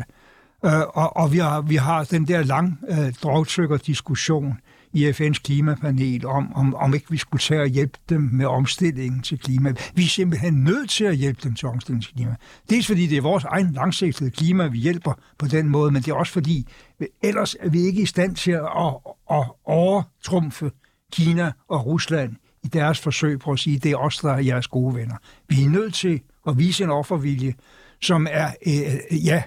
[0.65, 4.59] Øh, og, og vi har, vi har den der lang øh, dragtrykker-diskussion
[4.93, 9.21] i FN's klimapanel om, om, om ikke vi skulle tage og hjælpe dem med omstillingen
[9.21, 9.73] til klima.
[9.95, 12.35] Vi er simpelthen nødt til at hjælpe dem til omstillingen til klima.
[12.69, 16.11] Dels fordi det er vores egen langsigtede klima, vi hjælper på den måde, men det
[16.11, 16.67] er også fordi,
[17.23, 18.95] ellers er vi ikke i stand til at, at,
[19.31, 20.71] at overtrumfe
[21.13, 24.67] Kina og Rusland i deres forsøg på at sige, det er os, der er jeres
[24.67, 25.15] gode venner.
[25.47, 27.53] Vi er nødt til at vise en offervilje,
[28.01, 29.43] som er, øh, ja,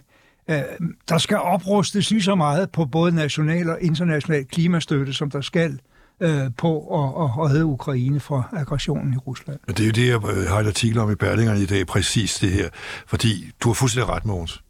[0.50, 0.62] øh,
[1.08, 5.80] der skal oprustes lige så meget på både national og international klimastøtte, som der skal
[6.20, 9.58] øh, på at, at redde Ukraine fra aggressionen i Rusland.
[9.66, 11.86] Men det er jo det, jeg øh, har et artikel om i Berlingerne i dag,
[11.86, 12.68] præcis det her.
[13.06, 14.62] Fordi du har fuldstændig ret, Mogens.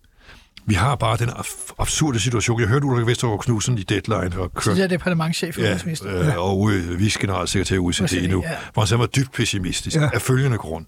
[0.67, 2.61] Vi har bare den ab- absurde situation.
[2.61, 6.99] Jeg hørte Ulrik Vestergaard Knudsen i Deadline og kørte Tidligere departementchef Ja, øh, og øh,
[6.99, 8.57] vicegeneralsekretær i OECD, nu, ja.
[8.73, 10.03] hvor han så var dybt pessimistisk Ja.
[10.03, 10.11] ja.
[10.15, 10.87] af følgende grund.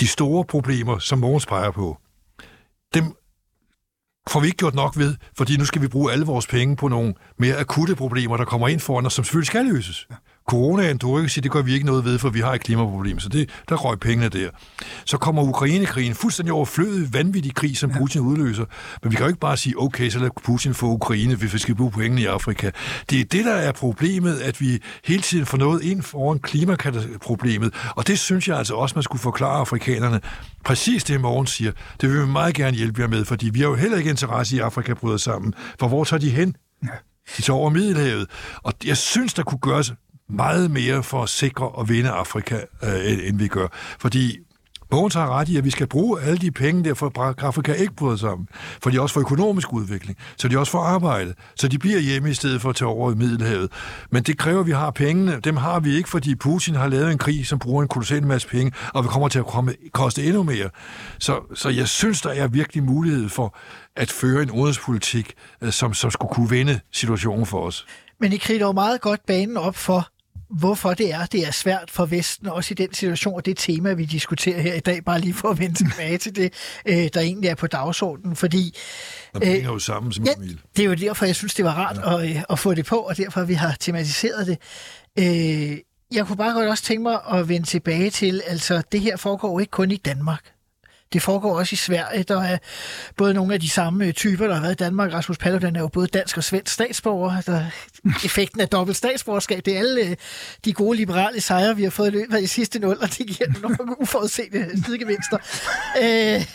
[0.00, 1.98] De store problemer, som Mogens peger på,
[2.94, 3.04] dem
[4.30, 6.88] får vi ikke gjort nok ved, fordi nu skal vi bruge alle vores penge på
[6.88, 10.06] nogle mere akutte problemer, der kommer ind foran os, som selvfølgelig skal løses.
[10.48, 13.18] Coronaen, du ikke sige, det gør vi ikke noget ved, for vi har et klimaproblem,
[13.20, 14.50] så det, der røg pengene der.
[15.04, 18.64] Så kommer Ukrainekrigen, fuldstændig overflødig, vanvittig krig, som Putin udløser.
[19.02, 21.58] Men vi kan jo ikke bare sige, okay, så lad Putin få Ukraine, hvis vi
[21.58, 22.70] skal bruge pengene i Afrika.
[23.10, 27.74] Det er det, der er problemet, at vi hele tiden får noget ind foran klimaproblemet.
[27.96, 30.20] Og det synes jeg altså også, man skulle forklare afrikanerne.
[30.64, 31.72] Præcis det, Morgen siger.
[32.00, 34.56] Det vil vi meget gerne hjælpe jer med, fordi vi har jo heller ikke interesse
[34.56, 35.54] i, at Afrika bryder sammen.
[35.80, 36.56] For hvor tager de hen?
[37.36, 38.26] De tager over Middelhavet.
[38.62, 39.92] Og jeg synes, der kunne gøres
[40.32, 43.66] meget mere for at sikre og vinde Afrika, øh, end- vi gør.
[44.00, 44.38] Fordi
[44.92, 47.94] Mogens har ret i, at vi skal bruge alle de penge der, for Afrika ikke
[47.94, 48.48] bryder sammen.
[48.82, 52.30] For de også for økonomisk udvikling, så de også for arbejde, så de bliver hjemme
[52.30, 53.70] i stedet for at tage over i Middelhavet.
[54.10, 55.40] Men det kræver, at vi har pengene.
[55.44, 58.48] Dem har vi ikke, fordi Putin har lavet en krig, som bruger en kolossal masse
[58.48, 60.70] penge, og vi kommer til at komme, koste endnu mere.
[61.18, 63.56] Så, så jeg synes, der er virkelig mulighed for
[63.96, 67.86] at føre en udenrigspolitik, øh, som, som skulle kunne vende situationen for os.
[68.20, 70.08] Men I kridter jo meget godt banen op for,
[70.58, 73.92] hvorfor det er, det er svært for Vesten, også i den situation, og det tema,
[73.92, 76.52] vi diskuterer her i dag, bare lige for at vende tilbage til det,
[76.86, 78.76] øh, der egentlig er på dagsordenen, fordi
[79.34, 80.60] Og penge er jo sammen som ja, Emil.
[80.76, 82.18] det er jo derfor, jeg synes, det var rart ja.
[82.18, 84.58] at, øh, at få det på, og derfor vi har tematiseret det.
[85.18, 85.78] Øh,
[86.12, 89.60] jeg kunne bare godt også tænke mig at vende tilbage til, altså det her foregår
[89.60, 90.52] ikke kun i Danmark.
[91.12, 92.22] Det foregår også i Sverige.
[92.22, 92.58] Der er
[93.16, 95.12] både nogle af de samme øh, typer, der har været i Danmark.
[95.12, 97.40] Rasmus Paludan er jo både dansk og svensk statsborger.
[97.40, 97.64] Der,
[98.24, 100.16] effekten af dobbelt statsborgerskab, det er alle øh,
[100.64, 103.26] de gode liberale sejre, vi har fået i løbet af de sidste nul, og det
[103.26, 105.38] giver nogle uforudsete øh, sidegevinster.
[106.02, 106.46] Øh,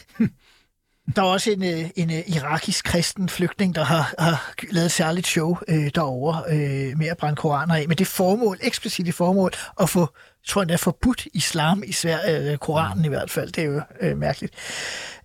[1.15, 1.63] der er også en,
[1.95, 7.07] en irakisk kristen flygtning, der har, har lavet et særligt show øh, derovre øh, med
[7.07, 7.87] at brænde koraner af.
[7.87, 10.07] Men det formål, eksplicit formål, at få,
[10.47, 13.51] tror jeg, er forbudt islam i Sverige, øh, koranen i hvert fald.
[13.51, 14.53] Det er jo øh, mærkeligt.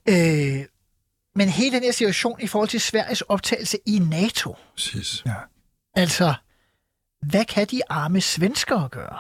[0.09, 0.65] Øh,
[1.35, 5.23] men hele den her situation i forhold til Sveriges optagelse i NATO, Præcis.
[5.27, 5.35] Ja.
[5.95, 6.35] altså,
[7.27, 9.19] hvad kan de arme svenskere gøre?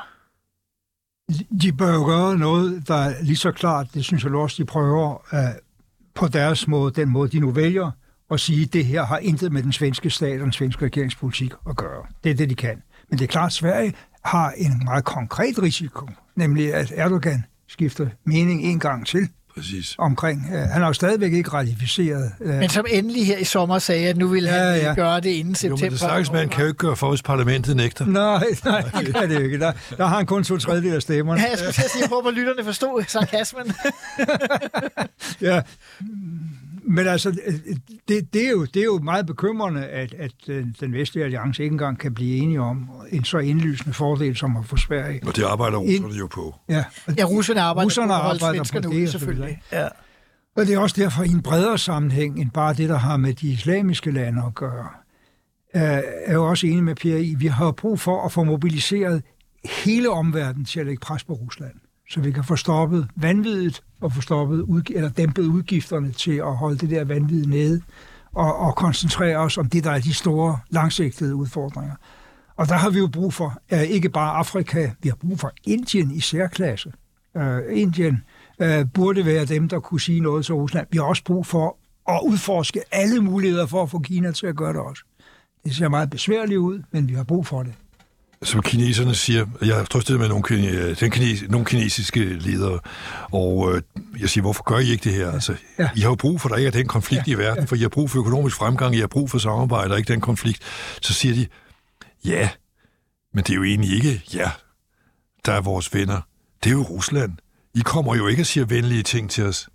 [1.62, 4.66] De bør jo gøre noget, der er lige så klart, det synes jeg også, de
[4.66, 5.38] prøver uh,
[6.14, 7.90] på deres måde, den måde, de nu vælger,
[8.30, 11.52] at sige, at det her har intet med den svenske stat og den svenske regeringspolitik
[11.68, 12.06] at gøre.
[12.24, 12.82] Det er det, de kan.
[13.10, 18.06] Men det er klart, at Sverige har en meget konkret risiko, nemlig at Erdogan skifter
[18.26, 19.94] mening en gang til Præcis.
[19.98, 20.44] omkring.
[20.48, 22.32] Uh, han har jo stadigvæk ikke ratificeret.
[22.40, 25.20] Uh, Men som endelig her i sommer sagde, at nu vil han Ja, ja, gøre
[25.20, 25.84] det inden Jo, september.
[25.84, 28.06] men det stakkels mand kan jo ikke gøre for, hvis parlamentet nægter.
[28.06, 29.58] Nej, nej, det kan det jo ikke.
[29.58, 31.40] Der, der har han kun to tredjedel af stemmerne.
[31.40, 33.72] Ja, jeg skulle til at sige, jeg håber, at lytterne forstod sarkasmen.
[35.40, 35.60] Ja,
[36.84, 37.30] men altså,
[38.08, 41.62] det, det, er, jo, det er jo meget bekymrende, at, at øh, den vestlige alliance
[41.62, 45.20] ikke engang kan blive enige om en så indlysende fordel som at få Sverige.
[45.26, 46.54] Og det arbejder russerne jo på.
[46.68, 46.84] Ja,
[47.18, 49.62] Ja, russerne arbejder Russerne på arbejder på det, ud, selvfølgelig.
[49.72, 49.88] Ja.
[50.56, 53.34] og det er også derfor i en bredere sammenhæng end bare det, der har med
[53.34, 54.88] de islamiske lande at gøre.
[55.76, 55.82] Øh,
[56.26, 59.22] er jo også enig med Pierre i, vi har brug for at få mobiliseret
[59.84, 61.74] hele omverdenen til at lægge pres på Rusland,
[62.12, 66.56] så vi kan få stoppet vanviddet og få stoppet udg- eller dæmpet udgifterne til at
[66.56, 67.82] holde det der vanvid nede
[68.32, 71.94] og, og koncentrere os om det, der er de store langsigtede udfordringer.
[72.56, 75.52] Og der har vi jo brug for uh, ikke bare Afrika, vi har brug for
[75.64, 76.92] Indien i særklasse.
[77.34, 78.24] Uh, Indien
[78.58, 80.86] uh, burde være dem, der kunne sige noget til Rusland.
[80.90, 81.76] Vi har også brug for
[82.08, 85.02] at udforske alle muligheder for at få Kina til at gøre det også.
[85.64, 87.74] Det ser meget besværligt ud, men vi har brug for det.
[88.42, 92.78] Som kineserne siger, jeg har drøftet med nogle, kine, den kines, nogle kinesiske ledere,
[93.32, 93.82] og øh,
[94.20, 95.30] jeg siger, hvorfor gør I ikke det her?
[95.32, 95.88] Altså, Ja.
[95.96, 97.76] I har jo brug for, at der ikke er den konflikt Ja, i verden, for
[97.76, 100.62] I har brug for økonomisk fremgang, I har brug for samarbejde, og ikke den konflikt.
[101.02, 101.46] Så siger de,
[102.24, 102.48] ja,
[103.34, 104.50] men det er jo egentlig ikke ja,
[105.46, 106.20] der er vores venner.
[106.64, 107.32] Det er jo Rusland.
[107.74, 109.68] I kommer jo ikke og siger venlige ting til os.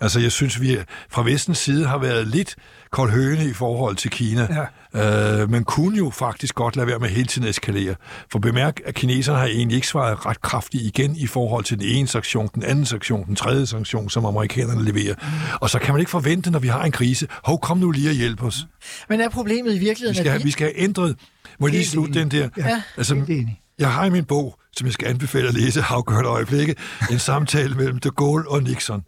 [0.00, 0.78] Altså, jeg synes, vi
[1.10, 2.56] fra vestens side har været lidt
[2.94, 4.48] kold høne i forhold til Kina.
[4.94, 5.42] Ja.
[5.42, 7.94] Øh, man kunne jo faktisk godt lade være med hele tiden at eskalere.
[8.32, 11.86] For bemærk, at kineserne har egentlig ikke svaret ret kraftigt igen i forhold til den
[11.88, 15.14] ene sanktion, den anden sanktion, den tredje sanktion, som amerikanerne leverer.
[15.22, 15.28] Mm.
[15.60, 18.08] Og så kan man ikke forvente, når vi har en krise, hov, kom nu lige
[18.08, 18.66] og hjælp os.
[19.08, 20.14] Men er problemet i virkeligheden...
[20.14, 21.16] Vi skal, have, vi skal have ændret...
[21.58, 22.48] Må jeg lige slutte den der?
[22.56, 23.44] Ja, altså,
[23.78, 26.74] jeg har i min bog, som jeg skal anbefale at læse afgørende øjeblikke,
[27.10, 29.02] en samtale mellem de Gaulle og Nixon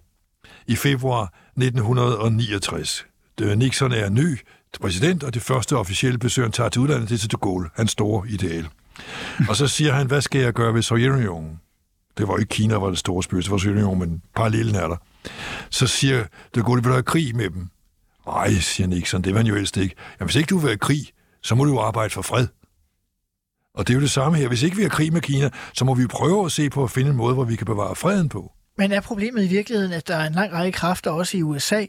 [0.67, 3.07] i februar 1969.
[3.41, 4.39] Øh, Nixon er ny
[4.81, 7.69] præsident, og det første officielle besøg, han tager til udlandet, det er til de Gaulle,
[7.75, 8.69] hans store ideal.
[9.49, 11.61] Og så siger han, hvad skal jeg gøre ved Sovjetunionen?
[12.19, 14.89] Det var ikke Kina, der var det store spørgsmål, det var Sovjetunionen, men parallellen er
[14.89, 14.97] der.
[15.71, 16.25] Så siger
[16.55, 17.69] de Gaulle, vil du have krig med dem?
[18.27, 19.95] Nej, siger Nixon, det vil han jo helst ikke.
[20.21, 21.07] Jamen, hvis ikke du vil have krig,
[21.43, 22.47] så må du jo arbejde for fred.
[23.75, 24.49] Og det er jo det samme her.
[24.49, 26.91] Hvis ikke vi har krig med Kina, så må vi prøve at se på at
[26.91, 28.53] finde en måde, hvor vi kan bevare freden på.
[28.79, 31.85] Men er problemet i virkeligheden, at der er en lang række kræfter, også i USA,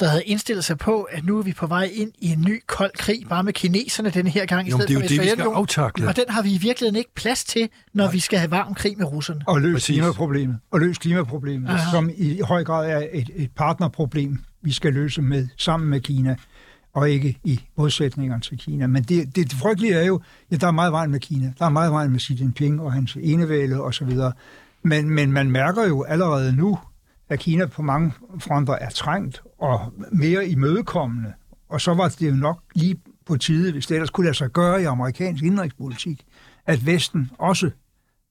[0.00, 2.62] der havde indstillet sig på, at nu er vi på vej ind i en ny
[2.66, 5.28] kold krig, bare med kineserne den her gang, i stedet det er jo det, vi
[5.28, 6.08] skal aftakle.
[6.08, 8.12] Og den har vi i virkeligheden ikke plads til, når Nej.
[8.12, 9.40] vi skal have varm krig med russerne.
[9.46, 11.90] Og løse klimaproblemet, og løse klimaproblemet Aha.
[11.90, 16.36] som i høj grad er et, et partnerproblem, vi skal løse med sammen med Kina
[16.94, 18.86] og ikke i modsætninger til Kina.
[18.86, 20.20] Men det, det, det frygtelige er jo,
[20.50, 21.52] at der er meget vejen med Kina.
[21.58, 24.18] Der er meget vejen med Xi Jinping og hans enevælde osv.
[24.82, 26.78] Men, men man mærker jo allerede nu,
[27.28, 31.32] at Kina på mange fronter er trængt og mere imødekommende.
[31.68, 32.96] Og så var det jo nok lige
[33.26, 36.24] på tide, hvis det ellers kunne lade sig gøre i amerikansk indrigspolitik,
[36.66, 37.70] at Vesten også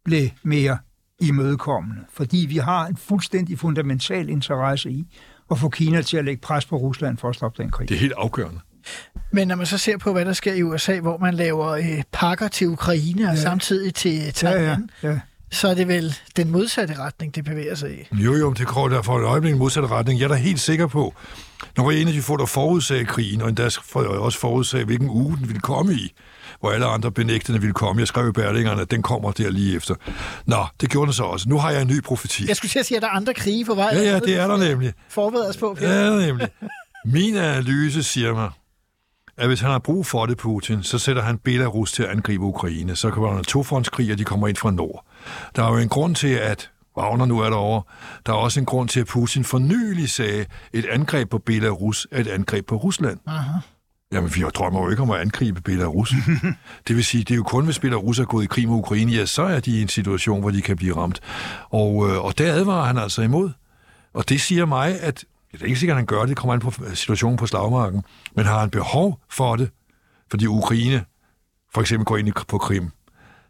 [0.05, 0.77] blev mere
[1.19, 2.01] imødekommende.
[2.13, 5.07] Fordi vi har en fuldstændig fundamental interesse i
[5.51, 7.89] at få Kina til at lægge pres på Rusland for at stoppe den krig.
[7.89, 8.59] Det er helt afgørende.
[9.31, 12.03] Men når man så ser på, hvad der sker i USA, hvor man laver øh,
[12.11, 13.41] pakker til Ukraine og ja.
[13.41, 15.19] samtidig til Taiwan, ja, ja, ja
[15.53, 18.15] så er det vel den modsatte retning, det bevæger sig i.
[18.15, 20.19] Jo, jo, det går der for et øjeblik modsatte retning.
[20.19, 21.13] Jeg er da helt sikker på,
[21.77, 25.47] når en af de få, der forudsagde krigen, og endda også forudsagde, hvilken uge den
[25.47, 26.13] ville komme i,
[26.59, 27.99] hvor alle andre benægtende ville komme.
[27.99, 29.95] Jeg skrev i Berlingerne, at den kommer der lige efter.
[30.45, 31.49] Nå, det gjorde den så også.
[31.49, 32.47] Nu har jeg en ny profeti.
[32.47, 33.89] Jeg skulle til at sige, at der er andre krige på vej.
[33.93, 34.93] Ja, ja, det er der nemlig.
[35.09, 36.03] Forbered os på, Peter.
[36.03, 36.47] Ja, nemlig.
[37.05, 38.49] Min analyse siger mig,
[39.37, 42.43] at hvis han har brug for det, Putin, så sætter han Belarus til at angribe
[42.43, 42.95] Ukraine.
[42.95, 45.05] Så kan der en tofrontskrig, og de kommer ind fra nord.
[45.55, 47.83] Der er jo en grund til, at Wagner nu er derovre.
[48.25, 52.07] Der er også en grund til, at Putin for nylig sagde, et angreb på Belarus
[52.11, 53.19] er et angreb på Rusland.
[53.27, 53.59] Aha.
[54.11, 56.13] Jamen, vi drømmer jo ikke om at angribe Belarus.
[56.87, 59.11] det vil sige, det er jo kun, hvis Belarus er gået i krig med Ukraine,
[59.11, 61.19] ja, så er de i en situation, hvor de kan blive ramt.
[61.69, 63.51] Og, øh, og der advarer han altså imod.
[64.13, 66.53] Og det siger mig, at det er ikke sikkert, at han gør det, det kommer
[66.53, 68.03] an på situationen på slagmarken,
[68.35, 69.69] men har han behov for det,
[70.29, 71.05] fordi Ukraine
[71.73, 72.91] for eksempel går ind på Krim,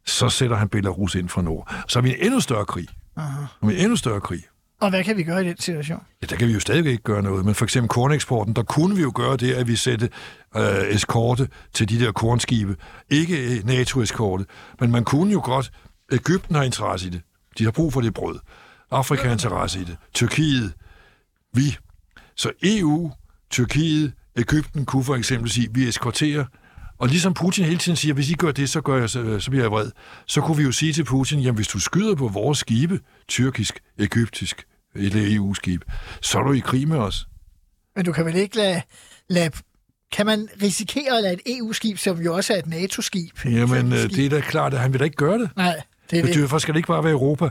[0.05, 1.75] så sætter han Belarus ind fra nord.
[1.87, 2.87] Så er vi en endnu større krig.
[3.17, 3.45] Aha.
[3.63, 4.43] En endnu større krig.
[4.81, 6.03] Og hvad kan vi gøre i den situation?
[6.21, 7.45] Ja, der kan vi jo stadig ikke gøre noget.
[7.45, 10.09] Men for eksempel korneksporten, der kunne vi jo gøre det, at vi sætte
[10.55, 12.75] øh, eskorte til de der kornskibe.
[13.09, 14.45] Ikke NATO-eskorte,
[14.79, 15.71] men man kunne jo godt...
[16.11, 17.21] Ægypten har interesse i det.
[17.57, 18.39] De har brug for det brød.
[18.91, 19.97] Afrika har interesse i det.
[20.13, 20.73] Tyrkiet,
[21.53, 21.77] vi.
[22.35, 23.11] Så EU,
[23.49, 26.45] Tyrkiet, Ægypten kunne for eksempel sige, at vi eskorterer
[26.97, 29.49] og ligesom Putin hele tiden siger, hvis I gør det, så, gør jeg, så, så
[29.49, 29.91] bliver jeg vred.
[30.27, 33.79] Så kunne vi jo sige til Putin, jamen hvis du skyder på vores skibe, tyrkisk,
[33.99, 34.63] egyptisk
[34.95, 35.81] eller EU-skib,
[36.21, 37.27] så er du i krig med os.
[37.95, 38.81] Men du kan vel ikke lade,
[39.29, 39.51] lade
[40.11, 43.45] kan man risikere at lade et EU-skib, som jo også er et NATO-skib?
[43.45, 45.49] Jamen, øh, det er da klart, at han vil da ikke gøre det.
[45.55, 45.81] Nej,
[46.11, 46.35] det er det.
[46.35, 47.49] Derfor skal det ikke bare være Europa.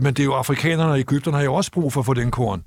[0.00, 2.30] Men det er jo afrikanerne og Ægypterne har jo også brug for at få den
[2.30, 2.64] korn.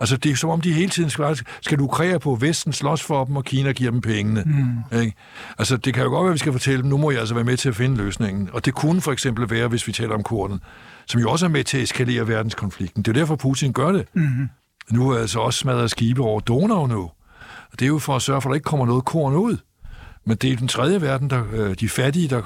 [0.00, 3.24] Altså, det er som om, de hele tiden skal, skal lukrere på, Vesten slås for
[3.24, 4.42] dem, og Kina giver dem pengene.
[4.46, 4.98] Mm.
[5.00, 5.16] Ikke?
[5.58, 7.34] Altså, det kan jo godt være, at vi skal fortælle dem, nu må jeg altså
[7.34, 8.48] være med til at finde løsningen.
[8.52, 10.60] Og det kunne for eksempel være, hvis vi taler om korten,
[11.06, 13.02] som jo også er med til at eskalere verdenskonflikten.
[13.02, 14.06] Det er derfor, Putin gør det.
[14.14, 14.48] Mm.
[14.90, 17.02] Nu er altså også smadret skibe over Donau nu.
[17.72, 19.56] Og det er jo for at sørge for, at der ikke kommer noget korn ud.
[20.26, 22.42] Men det er den tredje verden, der, øh, de fattige, der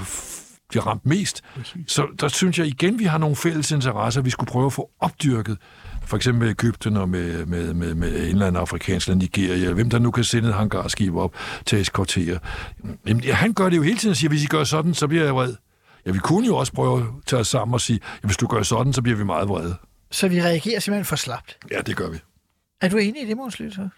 [0.68, 1.42] bliver ramt mest.
[1.56, 1.92] Præcis.
[1.92, 4.90] Så der synes jeg igen, vi har nogle fælles interesser, vi skulle prøve at få
[5.00, 5.58] opdyrket
[6.06, 9.72] for eksempel med Ægypten og med, med, med, med en eller anden afrikansk land, Nigeria,
[9.72, 11.34] hvem der nu kan sende et hangarskib op
[11.66, 12.38] til at eskortere.
[13.06, 15.08] Jamen, ja, han gør det jo hele tiden og siger, hvis I gør sådan, så
[15.08, 15.54] bliver jeg vred.
[16.06, 18.46] Ja, vi kunne jo også prøve at tage os sammen og sige, ja, hvis du
[18.46, 19.76] gør sådan, så bliver vi meget vrede.
[20.10, 21.58] Så vi reagerer simpelthen for slapt?
[21.70, 22.18] Ja, det gør vi.
[22.80, 23.88] Er du enig i det, Måns så?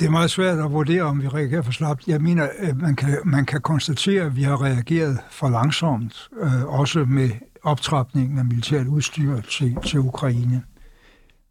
[0.00, 2.06] Det er meget svært at vurdere, om vi reagerer for slapt.
[2.06, 6.64] Jeg mener, at man kan, man kan konstatere, at vi har reageret for langsomt, øh,
[6.64, 7.30] også med
[7.62, 10.62] optrapningen af militært udstyr til, til Ukraine.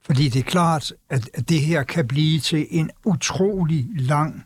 [0.05, 4.43] Fordi det er klart, at, at det her kan blive til en utrolig lang,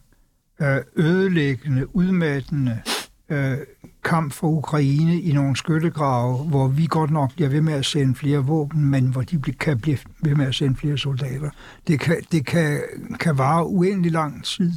[0.62, 2.82] øh, ødelæggende, udmattende
[3.30, 3.58] øh,
[4.04, 8.16] kamp for Ukraine i nogle skyttegrave, hvor vi godt nok bliver ved med at sende
[8.16, 11.50] flere våben, men hvor de kan blive ved med at sende flere soldater.
[11.88, 12.82] Det kan, det kan,
[13.20, 14.72] kan vare uendelig lang tid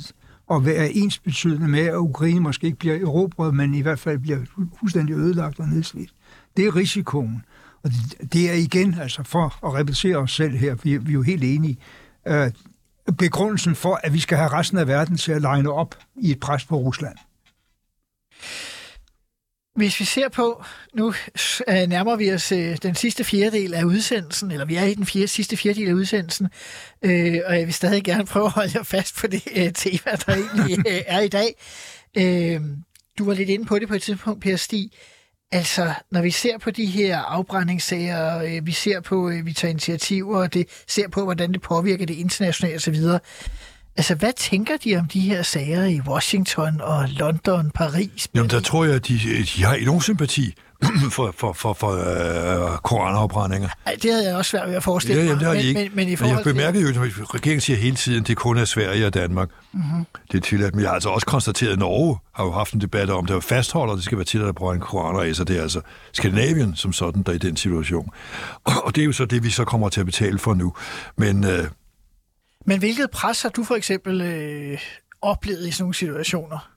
[0.47, 4.19] og være ens betydende med, at Ukraine måske ikke bliver erobret, men i hvert fald
[4.19, 4.39] bliver
[4.79, 6.11] fuldstændig ødelagt og nedslidt.
[6.57, 7.45] Det er risikoen.
[7.83, 7.91] Og
[8.33, 11.45] det, er igen, altså for at repetere os selv her, vi, vi er jo helt
[11.45, 11.79] enige,
[12.27, 12.51] øh,
[13.19, 16.41] begrundelsen for, at vi skal have resten af verden til at line op i et
[16.41, 17.17] pres på Rusland.
[19.77, 21.15] Hvis vi ser på, nu
[21.69, 25.07] øh, nærmer vi os øh, den sidste fjerdedel af udsendelsen, eller vi er i den
[25.07, 26.49] fjerde, sidste fjerdedel af udsendelsen,
[27.03, 30.17] øh, og jeg vil stadig gerne prøve at holde jer fast på det øh, tema,
[30.27, 31.55] der egentlig øh, er i dag.
[32.17, 32.61] Øh,
[33.19, 34.91] du var lidt inde på det på et tidspunkt, Per Stig.
[35.53, 39.71] Altså, når vi ser på de her afbrændingssager, øh, vi ser på, øh, vi tager
[39.71, 42.97] initiativer, og det ser på, hvordan det påvirker det internationale osv.,
[43.99, 48.29] Altså, hvad tænker de om de her sager i Washington og London, Paris?
[48.35, 49.19] Jamen, der tror jeg, at de,
[49.57, 50.55] de har enorm sympati
[51.11, 51.91] for, for, for, for
[52.73, 53.69] øh, koranafbrændinger.
[53.87, 55.63] Ej, det havde jeg også svært ved at forestille Ja, jamen, det har mig.
[55.63, 55.81] de ikke.
[55.81, 56.53] Men, men, men i jeg forhold til...
[56.53, 59.49] bemærkede jo, at regeringen siger hele tiden, at det kun er Sverige og Danmark.
[59.73, 60.07] Mm-hmm.
[60.33, 60.75] Det er tilladt.
[60.75, 63.35] Men jeg har altså også konstateret, at Norge har jo haft en debat om, det
[63.35, 65.81] jo fastholder, at det skal være tilladt at brænde koraner af, så det er altså
[66.13, 68.11] Skandinavien som sådan, der er i den situation.
[68.65, 70.75] Og, og det er jo så det, vi så kommer til at betale for nu.
[71.17, 71.65] Men øh,
[72.67, 74.79] Men hvilket pres har du for eksempel øh,
[75.23, 76.76] oplevet i sådan nogle situationer?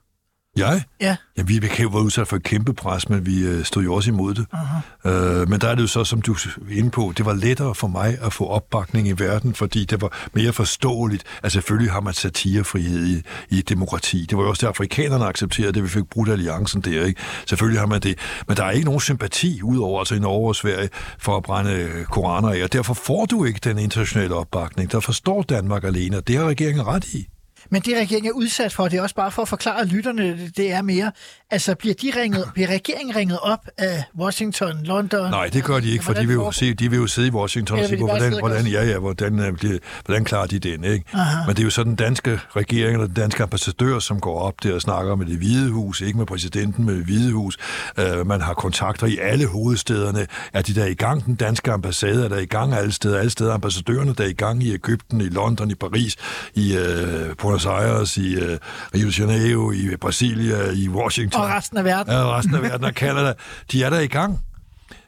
[0.56, 0.82] Jeg?
[1.00, 1.16] Ja.
[1.36, 4.34] Ja, vi være udsat for et kæmpe pres, men vi øh, stod jo også imod
[4.34, 4.46] det.
[4.54, 5.08] Uh-huh.
[5.08, 6.36] Øh, men der er det jo så, som du er
[6.70, 10.28] inde på, det var lettere for mig at få opbakning i verden, fordi det var
[10.32, 11.24] mere forståeligt.
[11.42, 14.26] Altså selvfølgelig har man satirefrihed i, i et demokrati.
[14.30, 17.20] Det var jo også det, afrikanerne accepterede, det vi fik brudt alliancen der, ikke?
[17.46, 18.18] Selvfølgelig har man det.
[18.48, 20.88] Men der er ikke nogen sympati udover altså i Norge og Sverige
[21.18, 24.92] for at brænde koraner af, og derfor får du ikke den internationale opbakning.
[24.92, 27.28] Der forstår Danmark alene, og det har regeringen ret i.
[27.70, 30.70] Men det, regeringen er udsat for, det er også bare for at forklare lytterne, det-
[30.70, 31.12] er mere,
[31.50, 35.30] altså bliver, de ringet, bliver regeringen ringet op af Washington, London?
[35.30, 37.30] Nej, det gør de ikke, for de vil, jo se, de vil jo sidde i
[37.30, 41.04] Washington og sige, hvordan, hvordan, ja, ja, hvordan, øh, hvordan klarer de den, ikke?
[41.12, 41.46] Aha.
[41.46, 44.54] Men det er jo så den danske regering eller den danske ambassadør, som går op
[44.62, 47.56] der og snakker med det hvide hus, ikke med præsidenten, med det hvide hus.
[47.98, 50.26] Uh, man har kontakter i alle hovedstederne.
[50.52, 51.24] Er de der i gang?
[51.26, 53.18] Den danske ambassade er der i gang alle steder.
[53.18, 56.16] Alle steder ambassadørerne der er i gang i Ægypten, i London, i Paris,
[56.54, 58.58] i uh, Buenos Aires, i uh,
[58.94, 61.40] Rio de Janeiro, i Brasilia, i Washington.
[61.42, 62.12] Og resten af verden.
[62.12, 63.32] Ja, resten af verden og Canada.
[63.72, 64.40] De er der i gang.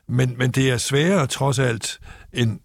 [0.09, 2.00] Men, men det er sværere trods alt
[2.32, 2.61] end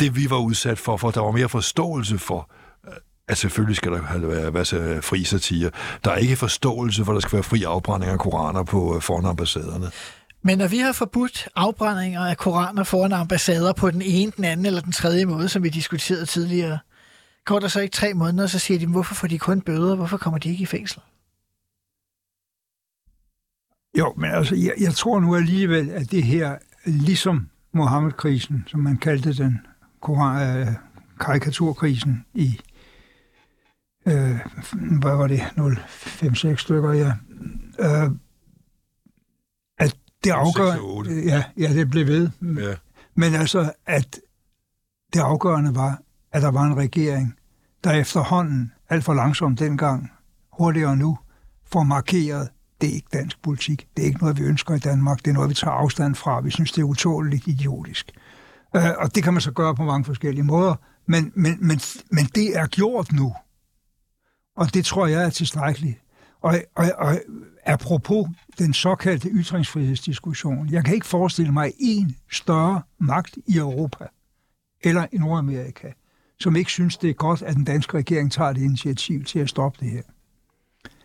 [0.00, 2.50] det, vi var udsat for, for der var mere forståelse for,
[2.86, 2.92] øh,
[3.28, 5.70] at selvfølgelig skal der være, være fri satire.
[6.04, 9.02] Der er ikke forståelse for, at der skal være fri afbrænding af koraner på øh,
[9.02, 9.90] foran ambassaderne.
[10.42, 14.66] Men når vi har forbudt afbrændinger af koraner foran ambassader på den ene, den anden
[14.66, 16.78] eller den tredje måde, som vi diskuterede tidligere,
[17.44, 19.96] går der så ikke tre måneder, så siger de, hvorfor får de kun bøder?
[19.96, 21.00] Hvorfor kommer de ikke i fængsel?
[23.98, 28.96] Jo, men altså, jeg, jeg tror nu alligevel, at det her, ligesom Mohammed-krisen, som man
[28.96, 29.58] kaldte den,
[30.00, 30.74] koran, øh,
[31.20, 32.60] karikaturkrisen i,
[34.06, 34.38] øh,
[35.00, 37.12] hvad var det, 0,5-6 stykker, ja,
[37.78, 38.10] øh,
[39.78, 40.72] at det afgør...
[40.72, 41.10] 6 og 8.
[41.24, 42.30] Ja, ja, det blev ved.
[42.42, 42.74] Ja.
[43.14, 44.20] Men altså, at
[45.12, 46.02] det afgørende var,
[46.34, 47.34] at der var en regering,
[47.84, 50.12] der efterhånden, alt for langsomt dengang,
[50.52, 51.18] hurtigere nu,
[51.66, 52.48] får markeret,
[52.80, 53.86] det er ikke dansk politik.
[53.96, 55.18] Det er ikke noget, vi ønsker i Danmark.
[55.18, 56.40] Det er noget, vi tager afstand fra.
[56.40, 58.10] Vi synes, det er utåligt idiotisk.
[58.76, 60.74] Øh, og det kan man så gøre på mange forskellige måder.
[61.06, 61.80] Men, men, men,
[62.10, 63.34] men det er gjort nu.
[64.56, 65.98] Og det tror jeg er tilstrækkeligt.
[66.42, 67.20] Og, og, og
[67.64, 68.28] apropos
[68.58, 74.06] den såkaldte ytringsfrihedsdiskussion, jeg kan ikke forestille mig en større magt i Europa
[74.82, 75.88] eller i Nordamerika,
[76.40, 79.48] som ikke synes, det er godt, at den danske regering tager det initiativ til at
[79.48, 80.02] stoppe det her.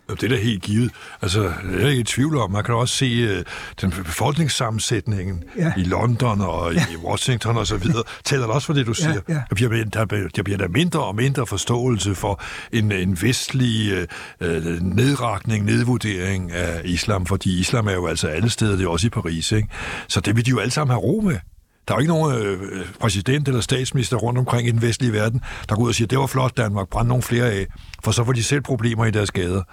[0.10, 0.92] Det er da helt givet.
[1.22, 2.52] Altså, det er jeg ikke i tvivl om.
[2.52, 3.44] Man kan også se uh,
[3.82, 5.64] den befolkningssammensætningen Ja.
[5.66, 5.74] ja.
[5.78, 6.86] i London og ja.
[6.92, 8.04] i Washington og så videre.
[8.26, 9.22] Tæller det også for det, du siger?
[9.30, 9.42] ja.
[9.50, 10.06] Der, bliver, der,
[10.36, 12.42] der bliver der mindre og mindre forståelse for
[12.74, 13.94] en, en vestlig
[14.42, 14.48] uh,
[14.82, 19.10] nedrakning, nedvurdering af islam, fordi islam er jo altså alle steder, det er også i
[19.10, 19.52] Paris.
[19.52, 19.68] Ikke?
[20.08, 21.38] Så det vil de jo alle sammen have ro med.
[21.90, 25.42] Der er jo ikke nogen øh, præsident eller statsminister rundt omkring i den vestlige verden,
[25.70, 27.68] der går ud og siger, det var flot Danmark, brænd nogle flere af,
[28.04, 29.64] for så får de selv problemer i deres gader.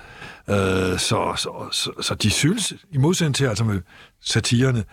[0.51, 3.81] Øh, så, så, så, så de synes, i modsætning til altså med
[4.25, 4.85] satirerne,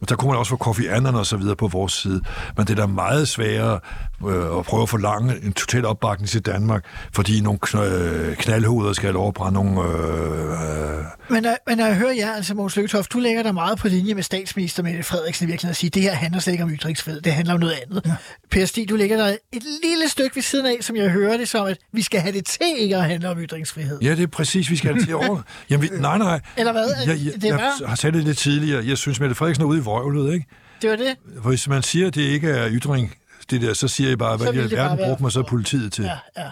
[0.00, 2.20] Og der kunne man også få Kofi Annan og så videre på vores side.
[2.56, 3.80] Men det er da meget sværere
[4.28, 8.92] øh, at prøve at forlange en total opbakning til Danmark, fordi nogle kn- øh, knaldhoveder
[8.92, 9.82] skal overbrænde nogle...
[9.88, 13.54] Øh, øh, Men, når- men når jeg hører jer, altså Måns Lykketoft, du lægger dig
[13.54, 16.52] meget på linje med statsminister Mette Frederiksen i virkeligheden og siger, det her handler slet
[16.52, 18.02] ikke om ytringsfrihed, det handler om noget andet.
[18.06, 18.12] Ja.
[18.50, 21.48] Per Stig, du lægger dig et lille stykke ved siden af, som jeg hører det
[21.48, 23.98] som, at vi skal have det til ikke at handle om ytringsfrihed.
[24.02, 25.42] ja, det er præcis, vi skal have det til over.
[25.70, 26.40] Jamen, vi, nej, nej.
[26.56, 26.84] Eller hvad?
[27.06, 28.86] Jeg, jeg, Det er jeg, har sagt det lidt tidligere.
[28.86, 30.46] Jeg synes, Mette Frederiksen er ude i vrøvlet, ikke?
[30.82, 31.16] Det var det.
[31.42, 33.14] For hvis man siger, at det ikke er ytring,
[33.50, 36.04] det der, så siger jeg bare, hvad i alverden brugte man så politiet til?
[36.04, 36.50] Ja, ja.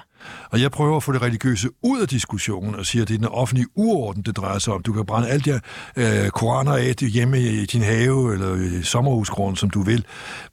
[0.50, 3.18] Og jeg prøver at få det religiøse ud af diskussionen og siger, at det er
[3.18, 4.82] den offentlige uorden, det drejer sig om.
[4.82, 8.82] Du kan brænde alt de her øh, koraner af hjemme i din have eller i
[8.82, 10.04] sommerhusgrunden, som du vil,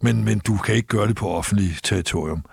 [0.02, 2.46] men, men du kan ikke gøre det på offentlig territorium.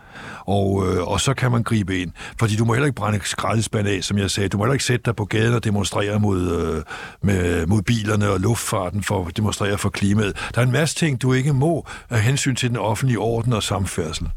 [0.47, 2.13] Og, øh, og så kan man gribe ind.
[2.39, 4.49] Fordi du må heller ikke brænde skraldespand af, som jeg sagde.
[4.49, 6.83] Du må heller ikke sætte dig på gaden og demonstrere mod, øh,
[7.23, 10.51] med, mod bilerne og luftfarten for at demonstrere for klimaet.
[10.55, 13.63] Der er en masse ting, du ikke må af hensyn til den offentlige orden og
[13.63, 14.29] samfærdsel.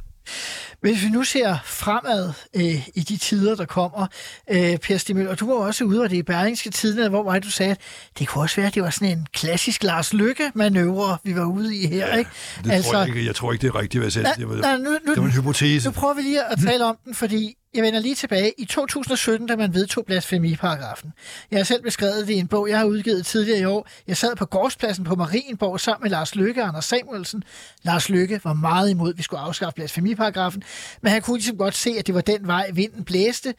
[0.81, 4.07] Hvis vi nu ser fremad øh, i de tider, der kommer,
[4.51, 7.33] øh, Per Stig Møller, du var også ude, og det i Berlingske Tidene, hvor var
[7.33, 7.77] det, du sagde, at
[8.19, 11.75] det kunne også være, at det var sådan en klassisk Lars Lykke-manøvre, vi var ude
[11.77, 12.29] i her, ikke?
[12.63, 14.23] Det altså, tror jeg, ikke, jeg tror ikke, det er rigtigt, hvad jeg sagde.
[14.23, 15.87] Nej, Det var, nej, nu, nu, det var en hypotese.
[15.87, 18.53] Nu prøver vi lige at tale om den, fordi jeg vender lige tilbage.
[18.57, 21.13] I 2017, da man vedtog blasfemiparagrafen.
[21.51, 23.87] Jeg har selv beskrevet det i en bog, jeg har udgivet tidligere i år.
[24.07, 27.43] Jeg sad på gårdspladsen på Marienborg sammen med Lars Lykke og Anders Samuelsen.
[27.83, 30.63] Lars Lykke var meget imod, at vi skulle afskaffe blasfemiparagrafen,
[31.01, 33.53] men han kunne ligesom godt se, at det var den vej, vinden blæste.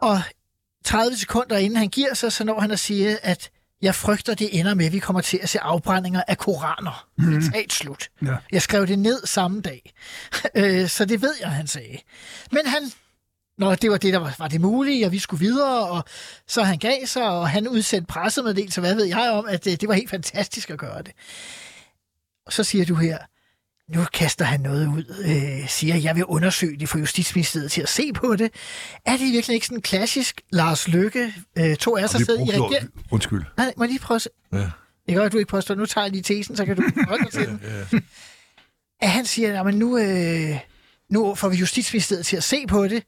[0.00, 0.22] Og
[0.84, 3.50] 30 sekunder inden han giver sig, så når han at sige, at
[3.82, 7.06] jeg frygter, det ender med, at vi kommer til at se afbrændinger af koraner.
[7.18, 7.42] Mm.
[7.42, 8.08] Citat slut.
[8.22, 8.36] Ja.
[8.52, 9.92] Jeg skrev det ned samme dag.
[10.54, 11.98] Øh, så det ved jeg, han sagde.
[12.52, 12.92] Men han,
[13.58, 16.04] når det var det, der var, var det mulige, og vi skulle videre, og
[16.48, 19.88] så han gav sig, og han udsendte pressemeddelelse, hvad ved jeg om, at det, det
[19.88, 21.12] var helt fantastisk at gøre det.
[22.46, 23.18] Og så siger du her,
[23.88, 27.88] nu kaster han noget ud, øh, siger, jeg vil undersøge det for Justitsministeriet til at
[27.88, 28.50] se på det.
[29.06, 32.50] Er det virkelig ikke sådan en klassisk Lars Lykke, øh, to Og sig sidder i
[32.50, 32.90] regeringen?
[33.10, 33.44] Undskyld.
[33.56, 34.28] Nej, må jeg lige prøve at?
[34.52, 34.58] Ja.
[35.06, 35.74] Det godt, at du ikke påstår.
[35.74, 37.46] Nu tager jeg lige tesen, så kan du holde dig til
[37.90, 38.04] den.
[39.00, 40.58] At han siger, at nu, øh,
[41.10, 43.04] nu får vi Justitsministeriet til at se på det.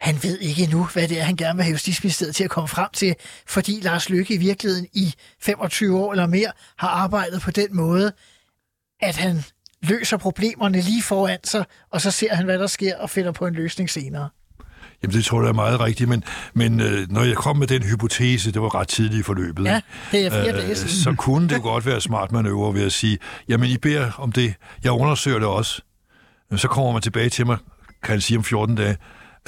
[0.00, 2.68] Han ved ikke endnu, hvad det er, han gerne vil have Justitsministeriet til at komme
[2.68, 3.14] frem til,
[3.46, 8.12] fordi Lars Lykke i virkeligheden i 25 år eller mere har arbejdet på den måde,
[9.00, 9.44] at han
[9.82, 13.46] løser problemerne lige foran sig, og så ser han, hvad der sker, og finder på
[13.46, 14.28] en løsning senere.
[15.02, 16.24] Jamen, det tror jeg er meget rigtigt, men,
[16.54, 19.80] men øh, når jeg kom med den hypotese, det var ret tidligt i forløbet, Ja,
[20.12, 20.88] det er fire dage siden.
[20.88, 23.18] så kunne det jo godt være smart manøvre ved at sige,
[23.48, 25.82] jamen, I beder om det, jeg undersøger det også.
[26.56, 27.56] Så kommer man tilbage til mig,
[28.02, 28.96] kan jeg sige om 14 dage,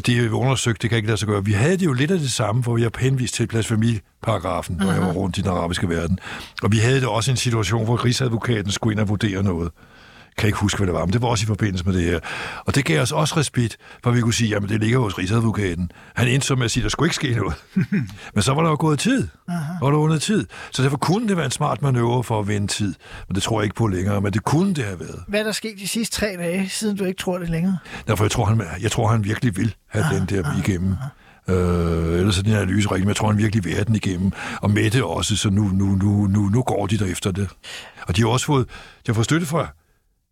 [0.06, 1.44] det er jo undersøgt, det kan ikke lade sig gøre.
[1.44, 4.92] Vi havde det jo lidt af det samme, hvor vi har henvist til blasfemiparagrafen, når
[4.92, 6.18] jeg var rundt i den arabiske verden.
[6.62, 9.70] Og vi havde det også en situation, hvor rigsadvokaten skulle ind og vurdere noget
[10.40, 12.20] kan ikke huske, hvad det var, men det var også i forbindelse med det her.
[12.66, 15.92] Og det gav os også respekt, for vi kunne sige, jamen det ligger hos Rigsadvokaten.
[16.14, 17.54] Han endte så med at sige, der skulle ikke ske noget.
[18.34, 19.28] men så var der jo gået tid.
[19.48, 19.72] Aha.
[19.80, 20.46] Var der vundet tid.
[20.70, 22.94] Så derfor kunne det være en smart manøvre for at vinde tid.
[23.28, 25.22] Men det tror jeg ikke på længere, men det kunne det have været.
[25.28, 27.78] Hvad er der sket de sidste tre dage, siden du ikke tror det længere?
[28.06, 30.94] Derfor jeg tror, han, jeg tror, han virkelig vil have den der igennem.
[31.48, 34.32] Øh, ellers er din analyse rigtig, men jeg tror, han virkelig vil den igennem.
[34.60, 37.48] Og Mette også, så nu, nu, nu, nu, nu går de der efter det.
[38.02, 38.66] Og de har også fået,
[39.06, 39.68] de har fået støtte fra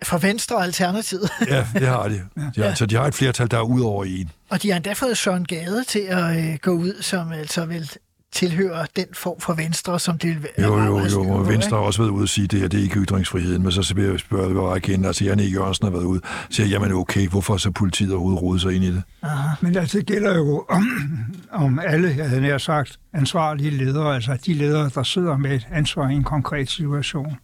[0.05, 1.31] Fra Venstre og Alternativet.
[1.49, 2.21] Ja, det har de.
[2.57, 4.31] de har, så de har et flertal, der er ud over en.
[4.51, 7.91] Og de har endda fået Søren Gade til at øh, gå ud, som altså vil
[8.33, 10.69] tilhøre den form for Venstre, som det vil være.
[10.69, 11.21] Jo, jo, jo.
[11.21, 13.01] Og på, Venstre har også været ude og sige, at det her det er ikke
[13.01, 13.63] ytringsfriheden.
[13.63, 15.47] Men så spørger jeg bare igen, altså Janne E.
[15.47, 18.85] Jørgensen har været ude og siger, jamen okay, hvorfor så politiet overhovedet rode sig ind
[18.85, 19.03] i det?
[19.61, 20.89] Men altså, det gælder jo om,
[21.53, 25.67] om alle, jeg havde nær sagt, ansvarlige ledere, altså de ledere, der sidder med et
[25.73, 27.37] ansvar i en konkret situation,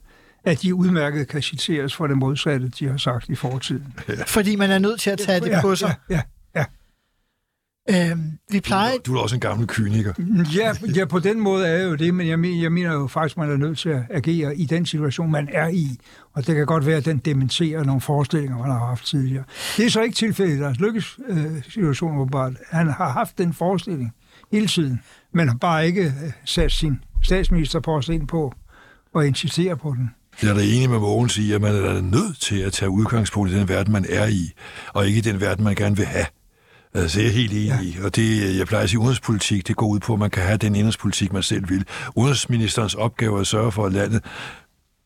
[0.45, 3.95] at de udmærket kan citeres for det modsatte, de har sagt i fortiden.
[4.27, 5.95] Fordi man er nødt til at tage det på sig.
[6.11, 6.21] Ja,
[6.57, 6.65] ja,
[7.91, 8.93] Øhm, vi plejer...
[9.07, 10.13] Du er også en gammel kyniker.
[10.57, 10.73] ja.
[10.97, 13.51] ja, på den måde er jo det, men jeg mener, jeg mener jo faktisk, man
[13.51, 15.99] er nødt til at agere i den situation, man er i.
[16.33, 19.45] Og det kan godt være, at den dementerer nogle forestillinger, man har haft tidligere.
[19.77, 20.59] Det er så ikke tilfældet.
[20.59, 22.53] Lars Lykkes øh, situation, åbenbart.
[22.71, 24.13] Han har haft den forestilling
[24.53, 25.01] hele tiden,
[25.33, 28.55] men har bare ikke øh, sat sin statsministerpost ind på
[29.15, 30.11] og insistere på den.
[30.43, 33.51] Jeg er da enig med Mogens i, at man er nødt til at tage udgangspunkt
[33.51, 34.51] i den verden, man er i,
[34.95, 36.27] og ikke i den verden, man gerne vil have.
[36.95, 37.99] Altså, jeg er helt enig i.
[38.05, 40.57] Og det, jeg plejer at sige, udenrigspolitik, det går ud på, at man kan have
[40.57, 41.85] den indrigspolitik, man selv vil.
[42.17, 44.25] Udenrigsministerens opgave er at sørge for, at landet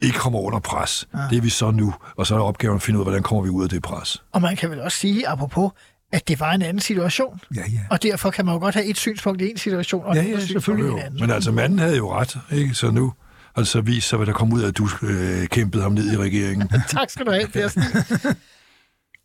[0.03, 1.09] ikke kommer under pres.
[1.15, 1.19] Ja.
[1.31, 1.95] Det er vi så nu.
[2.17, 4.23] Og så er opgaven at finde ud af, hvordan kommer vi ud af det pres.
[4.33, 5.71] Og man kan vel også sige, apropos,
[6.13, 7.41] at det var en anden situation.
[7.57, 7.81] Ja, ja.
[7.91, 10.25] Og derfor kan man jo godt have et synspunkt i en situation, og Ja, et
[10.25, 10.97] ja, andet synspunkt selvfølgelig.
[10.97, 11.21] i en anden.
[11.21, 12.75] Men altså, manden havde jo ret, ikke?
[12.75, 13.13] Så nu
[13.59, 16.13] og så vise sig, hvad der kom ud af, at du øh, kæmpede ham ned
[16.13, 16.69] i regeringen.
[16.89, 17.83] tak skal du have, Stig.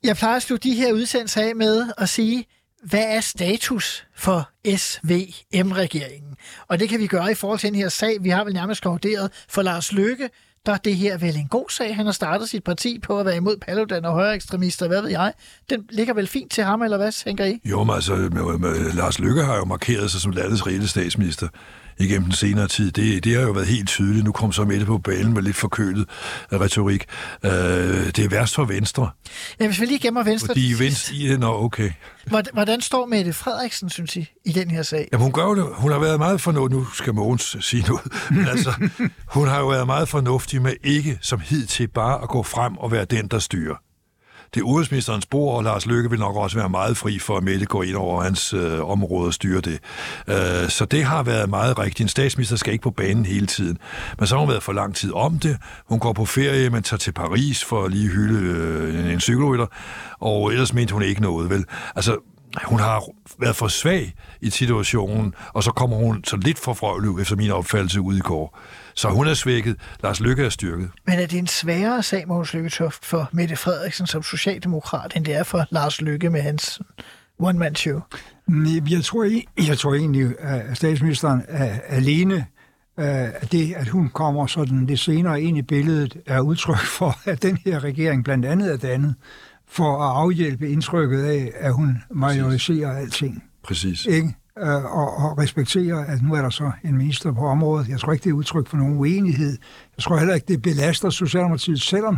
[0.04, 2.46] Jeg plejer at slutte de her udsendelser af med at sige,
[2.84, 6.36] hvad er status for SVM-regeringen?
[6.68, 8.24] Og det kan vi gøre i forhold til den her sag.
[8.24, 10.30] Vi har vel nærmest konkluderet for Lars Løkke,
[10.66, 11.96] der er det her vel en god sag.
[11.96, 15.10] Han har startet sit parti på at være imod Paludan og højere ekstremister, hvad ved
[15.10, 15.34] jeg.
[15.70, 17.60] Den ligger vel fint til ham, eller hvad, tænker I?
[17.66, 21.48] Jo, men altså, med, med, Lars Løkke har jo markeret sig som landets reelle statsminister
[21.98, 22.92] igennem den senere tid.
[22.92, 24.26] Det, det har jo været helt tydeligt.
[24.26, 26.10] Nu kom så Mette på banen med lidt forkølet
[26.52, 27.06] retorik.
[27.44, 29.10] Øh, det er værst for Venstre.
[29.60, 30.48] Ja, hvis vi lige gemmer Venstre...
[30.48, 31.16] Fordi Venstre...
[31.16, 31.92] Ja, nå, okay.
[32.54, 35.10] Hvordan står Mette Frederiksen, synes I, i den her sag?
[35.12, 35.66] Jamen, hun gør det.
[35.74, 36.78] Hun har været meget fornuftig.
[36.80, 38.14] Nu skal Mogens sige noget.
[38.32, 38.90] Men altså,
[39.28, 42.92] hun har jo været meget fornuftig med ikke som hidtil bare at gå frem og
[42.92, 43.76] være den, der styrer
[44.54, 47.44] det er udenrigsministerens bord, og Lars Løkke vil nok også være meget fri for, at
[47.44, 49.80] Mette går ind over hans øh, område og styrer det.
[50.28, 52.02] Øh, så det har været meget rigtigt.
[52.02, 53.78] En statsminister skal ikke på banen hele tiden.
[54.18, 55.58] Men så har hun været for lang tid om det.
[55.90, 59.20] Hun går på ferie, men tager til Paris for at lige hylde øh, en, en
[59.20, 59.66] cykelrytter,
[60.20, 61.66] og ellers mente hun ikke noget, vel?
[61.96, 62.18] Altså,
[62.64, 63.04] hun har
[63.40, 67.52] været for svag i situationen, og så kommer hun så lidt for frøvlet, efter min
[67.52, 68.60] opfattelse, ud i går.
[68.96, 69.76] Så hun er svækket.
[70.04, 70.90] Lars Lykke er styrket.
[71.08, 75.34] Men er det en sværere sag, Mogens Lykketoft, for Mette Frederiksen som socialdemokrat, end det
[75.34, 76.82] er for Lars Lykke med hans
[77.40, 78.02] one-man-show?
[78.90, 82.46] Jeg tror, jeg tror egentlig, at statsministeren er alene
[82.98, 87.44] at det, at hun kommer sådan lidt senere ind i billedet, er udtryk for, at
[87.44, 89.16] den her regering blandt andet er dannet
[89.68, 93.44] for at afhjælpe indtrykket af, at hun majoriserer alting.
[93.64, 94.06] Præcis.
[94.06, 94.36] Ikke?
[94.60, 97.90] Øh, og, og respektere, at nu er der så en minister på området.
[97.90, 99.58] Jeg tror ikke, det er udtryk for nogen uenighed.
[99.98, 102.18] Jeg tror heller ikke, det belaster Socialdemokratiet, selvom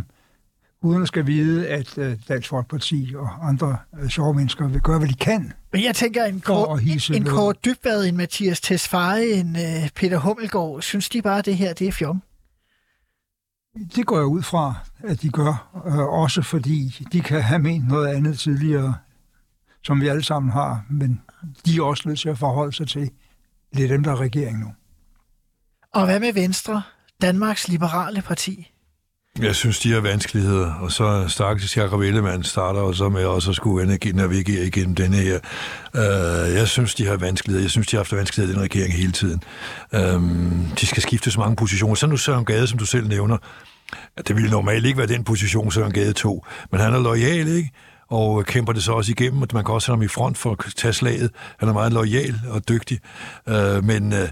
[0.82, 4.98] uden at skal vide, at uh, Dansk Folkeparti og andre uh, sjove mennesker vil gøre,
[4.98, 5.52] hvad de kan.
[5.72, 6.80] Men jeg tænker, en kort,
[7.14, 11.56] en kort Dybvad, en Mathias Tesfaye, en uh, Peter Hummelgaard, synes de bare, at det
[11.56, 12.22] her det er fjom?
[13.96, 14.74] Det går jeg ud fra,
[15.04, 18.94] at de gør, uh, også fordi de kan have ment noget andet tidligere,
[19.86, 21.20] som vi alle sammen har, men
[21.66, 23.10] de er også nødt til at forholde sig til.
[23.76, 24.66] Det er dem, der er regering nu.
[25.94, 26.82] Og hvad med Venstre,
[27.22, 28.72] Danmarks Liberale Parti?
[29.38, 33.50] Jeg synes, de har vanskeligheder, og så stakkels Jacob Ellemann starter og så med også
[33.50, 35.38] at skulle navigere igennem denne her.
[35.94, 37.64] Uh, jeg synes, de har vanskeligheder.
[37.64, 39.42] Jeg synes, de har haft vanskeligheder i den regering hele tiden.
[40.14, 41.94] Um, de skal skifte så mange positioner.
[41.94, 43.36] Så nu Søren Gade, som du selv nævner,
[44.28, 47.70] det ville normalt ikke være den position, Søren Gade tog, men han er lojal, ikke?
[48.08, 50.38] Og øh, kæmper det så også igennem, at man kan også have ham i front
[50.38, 51.30] for at tage slaget.
[51.58, 53.00] Han er meget lojal og dygtig,
[53.48, 54.12] øh, men...
[54.12, 54.28] Øh,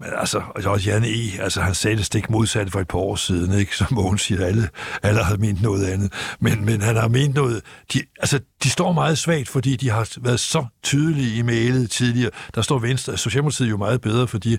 [0.00, 3.16] men altså, også Jan E., altså han sagde det stik modsatte for et par år
[3.16, 3.76] siden, ikke?
[3.76, 4.68] Som Mogens siger, alle,
[5.02, 6.12] alle har ment noget andet.
[6.40, 7.62] Men, men han har ment noget...
[7.92, 12.30] De, altså, de står meget svagt, fordi de har været så tydelige i mailet tidligere.
[12.54, 14.56] Der står Venstre, Socialdemokratiet jo meget bedre, fordi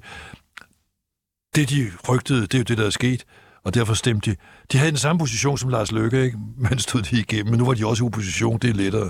[1.55, 3.25] det, de frygtede, det er jo det, der er sket
[3.67, 4.35] og derfor stemte de.
[4.71, 6.37] De havde den samme position som Lars Løkke, ikke?
[6.69, 9.09] men stod de igennem, men nu var de også i opposition, det er lettere.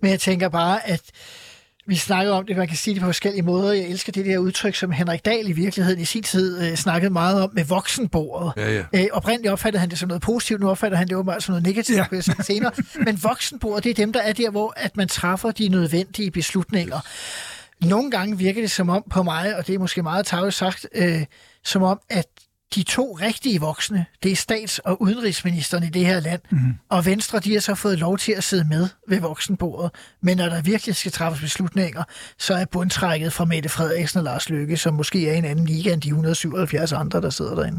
[0.00, 1.02] Men jeg tænker bare, at
[1.86, 3.72] vi snakker om det, man kan sige det på forskellige måder.
[3.72, 7.12] Jeg elsker det der udtryk, som Henrik Dahl i virkeligheden i sin tid øh, snakkede
[7.12, 8.52] meget om med voksenbordet.
[8.56, 8.84] Ja, ja.
[8.92, 11.66] Øh, oprindeligt opfattede han det som noget positivt, nu opfatter han det åbenbart som noget
[11.66, 12.42] negativt ja.
[12.42, 12.72] senere.
[13.06, 17.00] Men voksenbordet, det er dem, der er der, hvor at man træffer de nødvendige beslutninger.
[17.80, 20.86] Nogle gange virker det som om på mig, og det er måske meget taget sagt,
[20.94, 21.24] øh,
[21.64, 22.26] som om, at
[22.74, 26.58] de to rigtige voksne, det er stats- og udenrigsministeren i det her land, mm.
[26.88, 29.90] og Venstre, de har så fået lov til at sidde med ved voksenbordet.
[30.22, 32.02] Men når der virkelig skal træffes beslutninger,
[32.38, 35.92] så er bundtrækket fra Mette Frederiksen og Lars Løkke, som måske er en anden liga
[35.92, 37.78] end de 177 andre, der sidder derinde.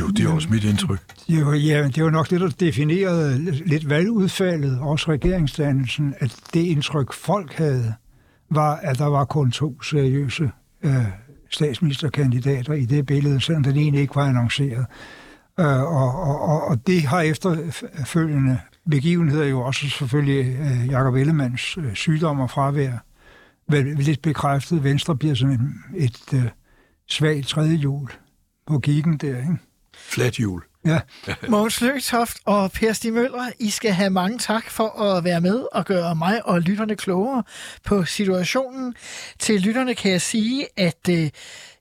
[0.00, 1.00] Jo, det er også mit indtryk.
[1.28, 7.12] Jo, ja, det var nok det, der definerede lidt valgudfaldet, også regeringsdannelsen, at det indtryk,
[7.12, 7.94] folk havde,
[8.50, 10.50] var, at der var kun to seriøse
[10.82, 11.04] øh,
[11.52, 14.86] statsministerkandidater i det billede, selvom den ene ikke var annonceret.
[15.60, 18.58] Øh, og, og, og det har efterfølgende
[18.90, 22.92] begivenheder jo også selvfølgelig øh, Jakob Ellemands øh, sygdom og fravær
[23.68, 24.84] vel lidt bekræftet.
[24.84, 26.44] Venstre bliver sådan et, et øh,
[27.08, 28.10] svagt tredje hjul
[28.66, 29.56] på giggen der, ikke?
[29.94, 30.62] Flat hjul.
[30.84, 31.00] Ja.
[31.48, 35.64] Mogens Løgtoft og Per Stig Møller, I skal have mange tak for at være med
[35.72, 37.42] og gøre mig og lytterne klogere
[37.84, 38.94] på situationen.
[39.38, 41.30] Til lytterne kan jeg sige, at øh,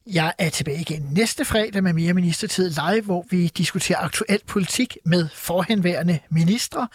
[0.07, 4.97] jeg er tilbage igen næste fredag med mere Ministertid Live, hvor vi diskuterer aktuel politik
[5.05, 6.87] med forhenværende ministre.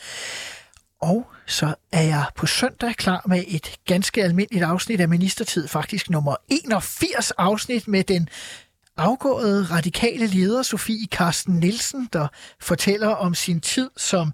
[1.01, 6.11] Og så er jeg på søndag klar med et ganske almindeligt afsnit af Ministertid, faktisk
[6.11, 8.29] nummer 81 afsnit med den
[8.97, 12.29] afgåede radikale leder Sofie Karsten Nielsen, der
[12.61, 14.33] fortæller om sin tid som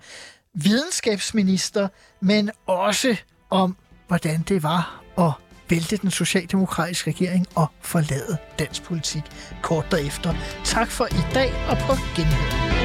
[0.54, 1.88] videnskabsminister,
[2.20, 3.16] men også
[3.50, 3.76] om,
[4.08, 5.32] hvordan det var at
[5.68, 9.22] vælte den socialdemokratiske regering og forlade dansk politik
[9.62, 10.34] kort derefter.
[10.64, 12.81] Tak for i dag og på genhør.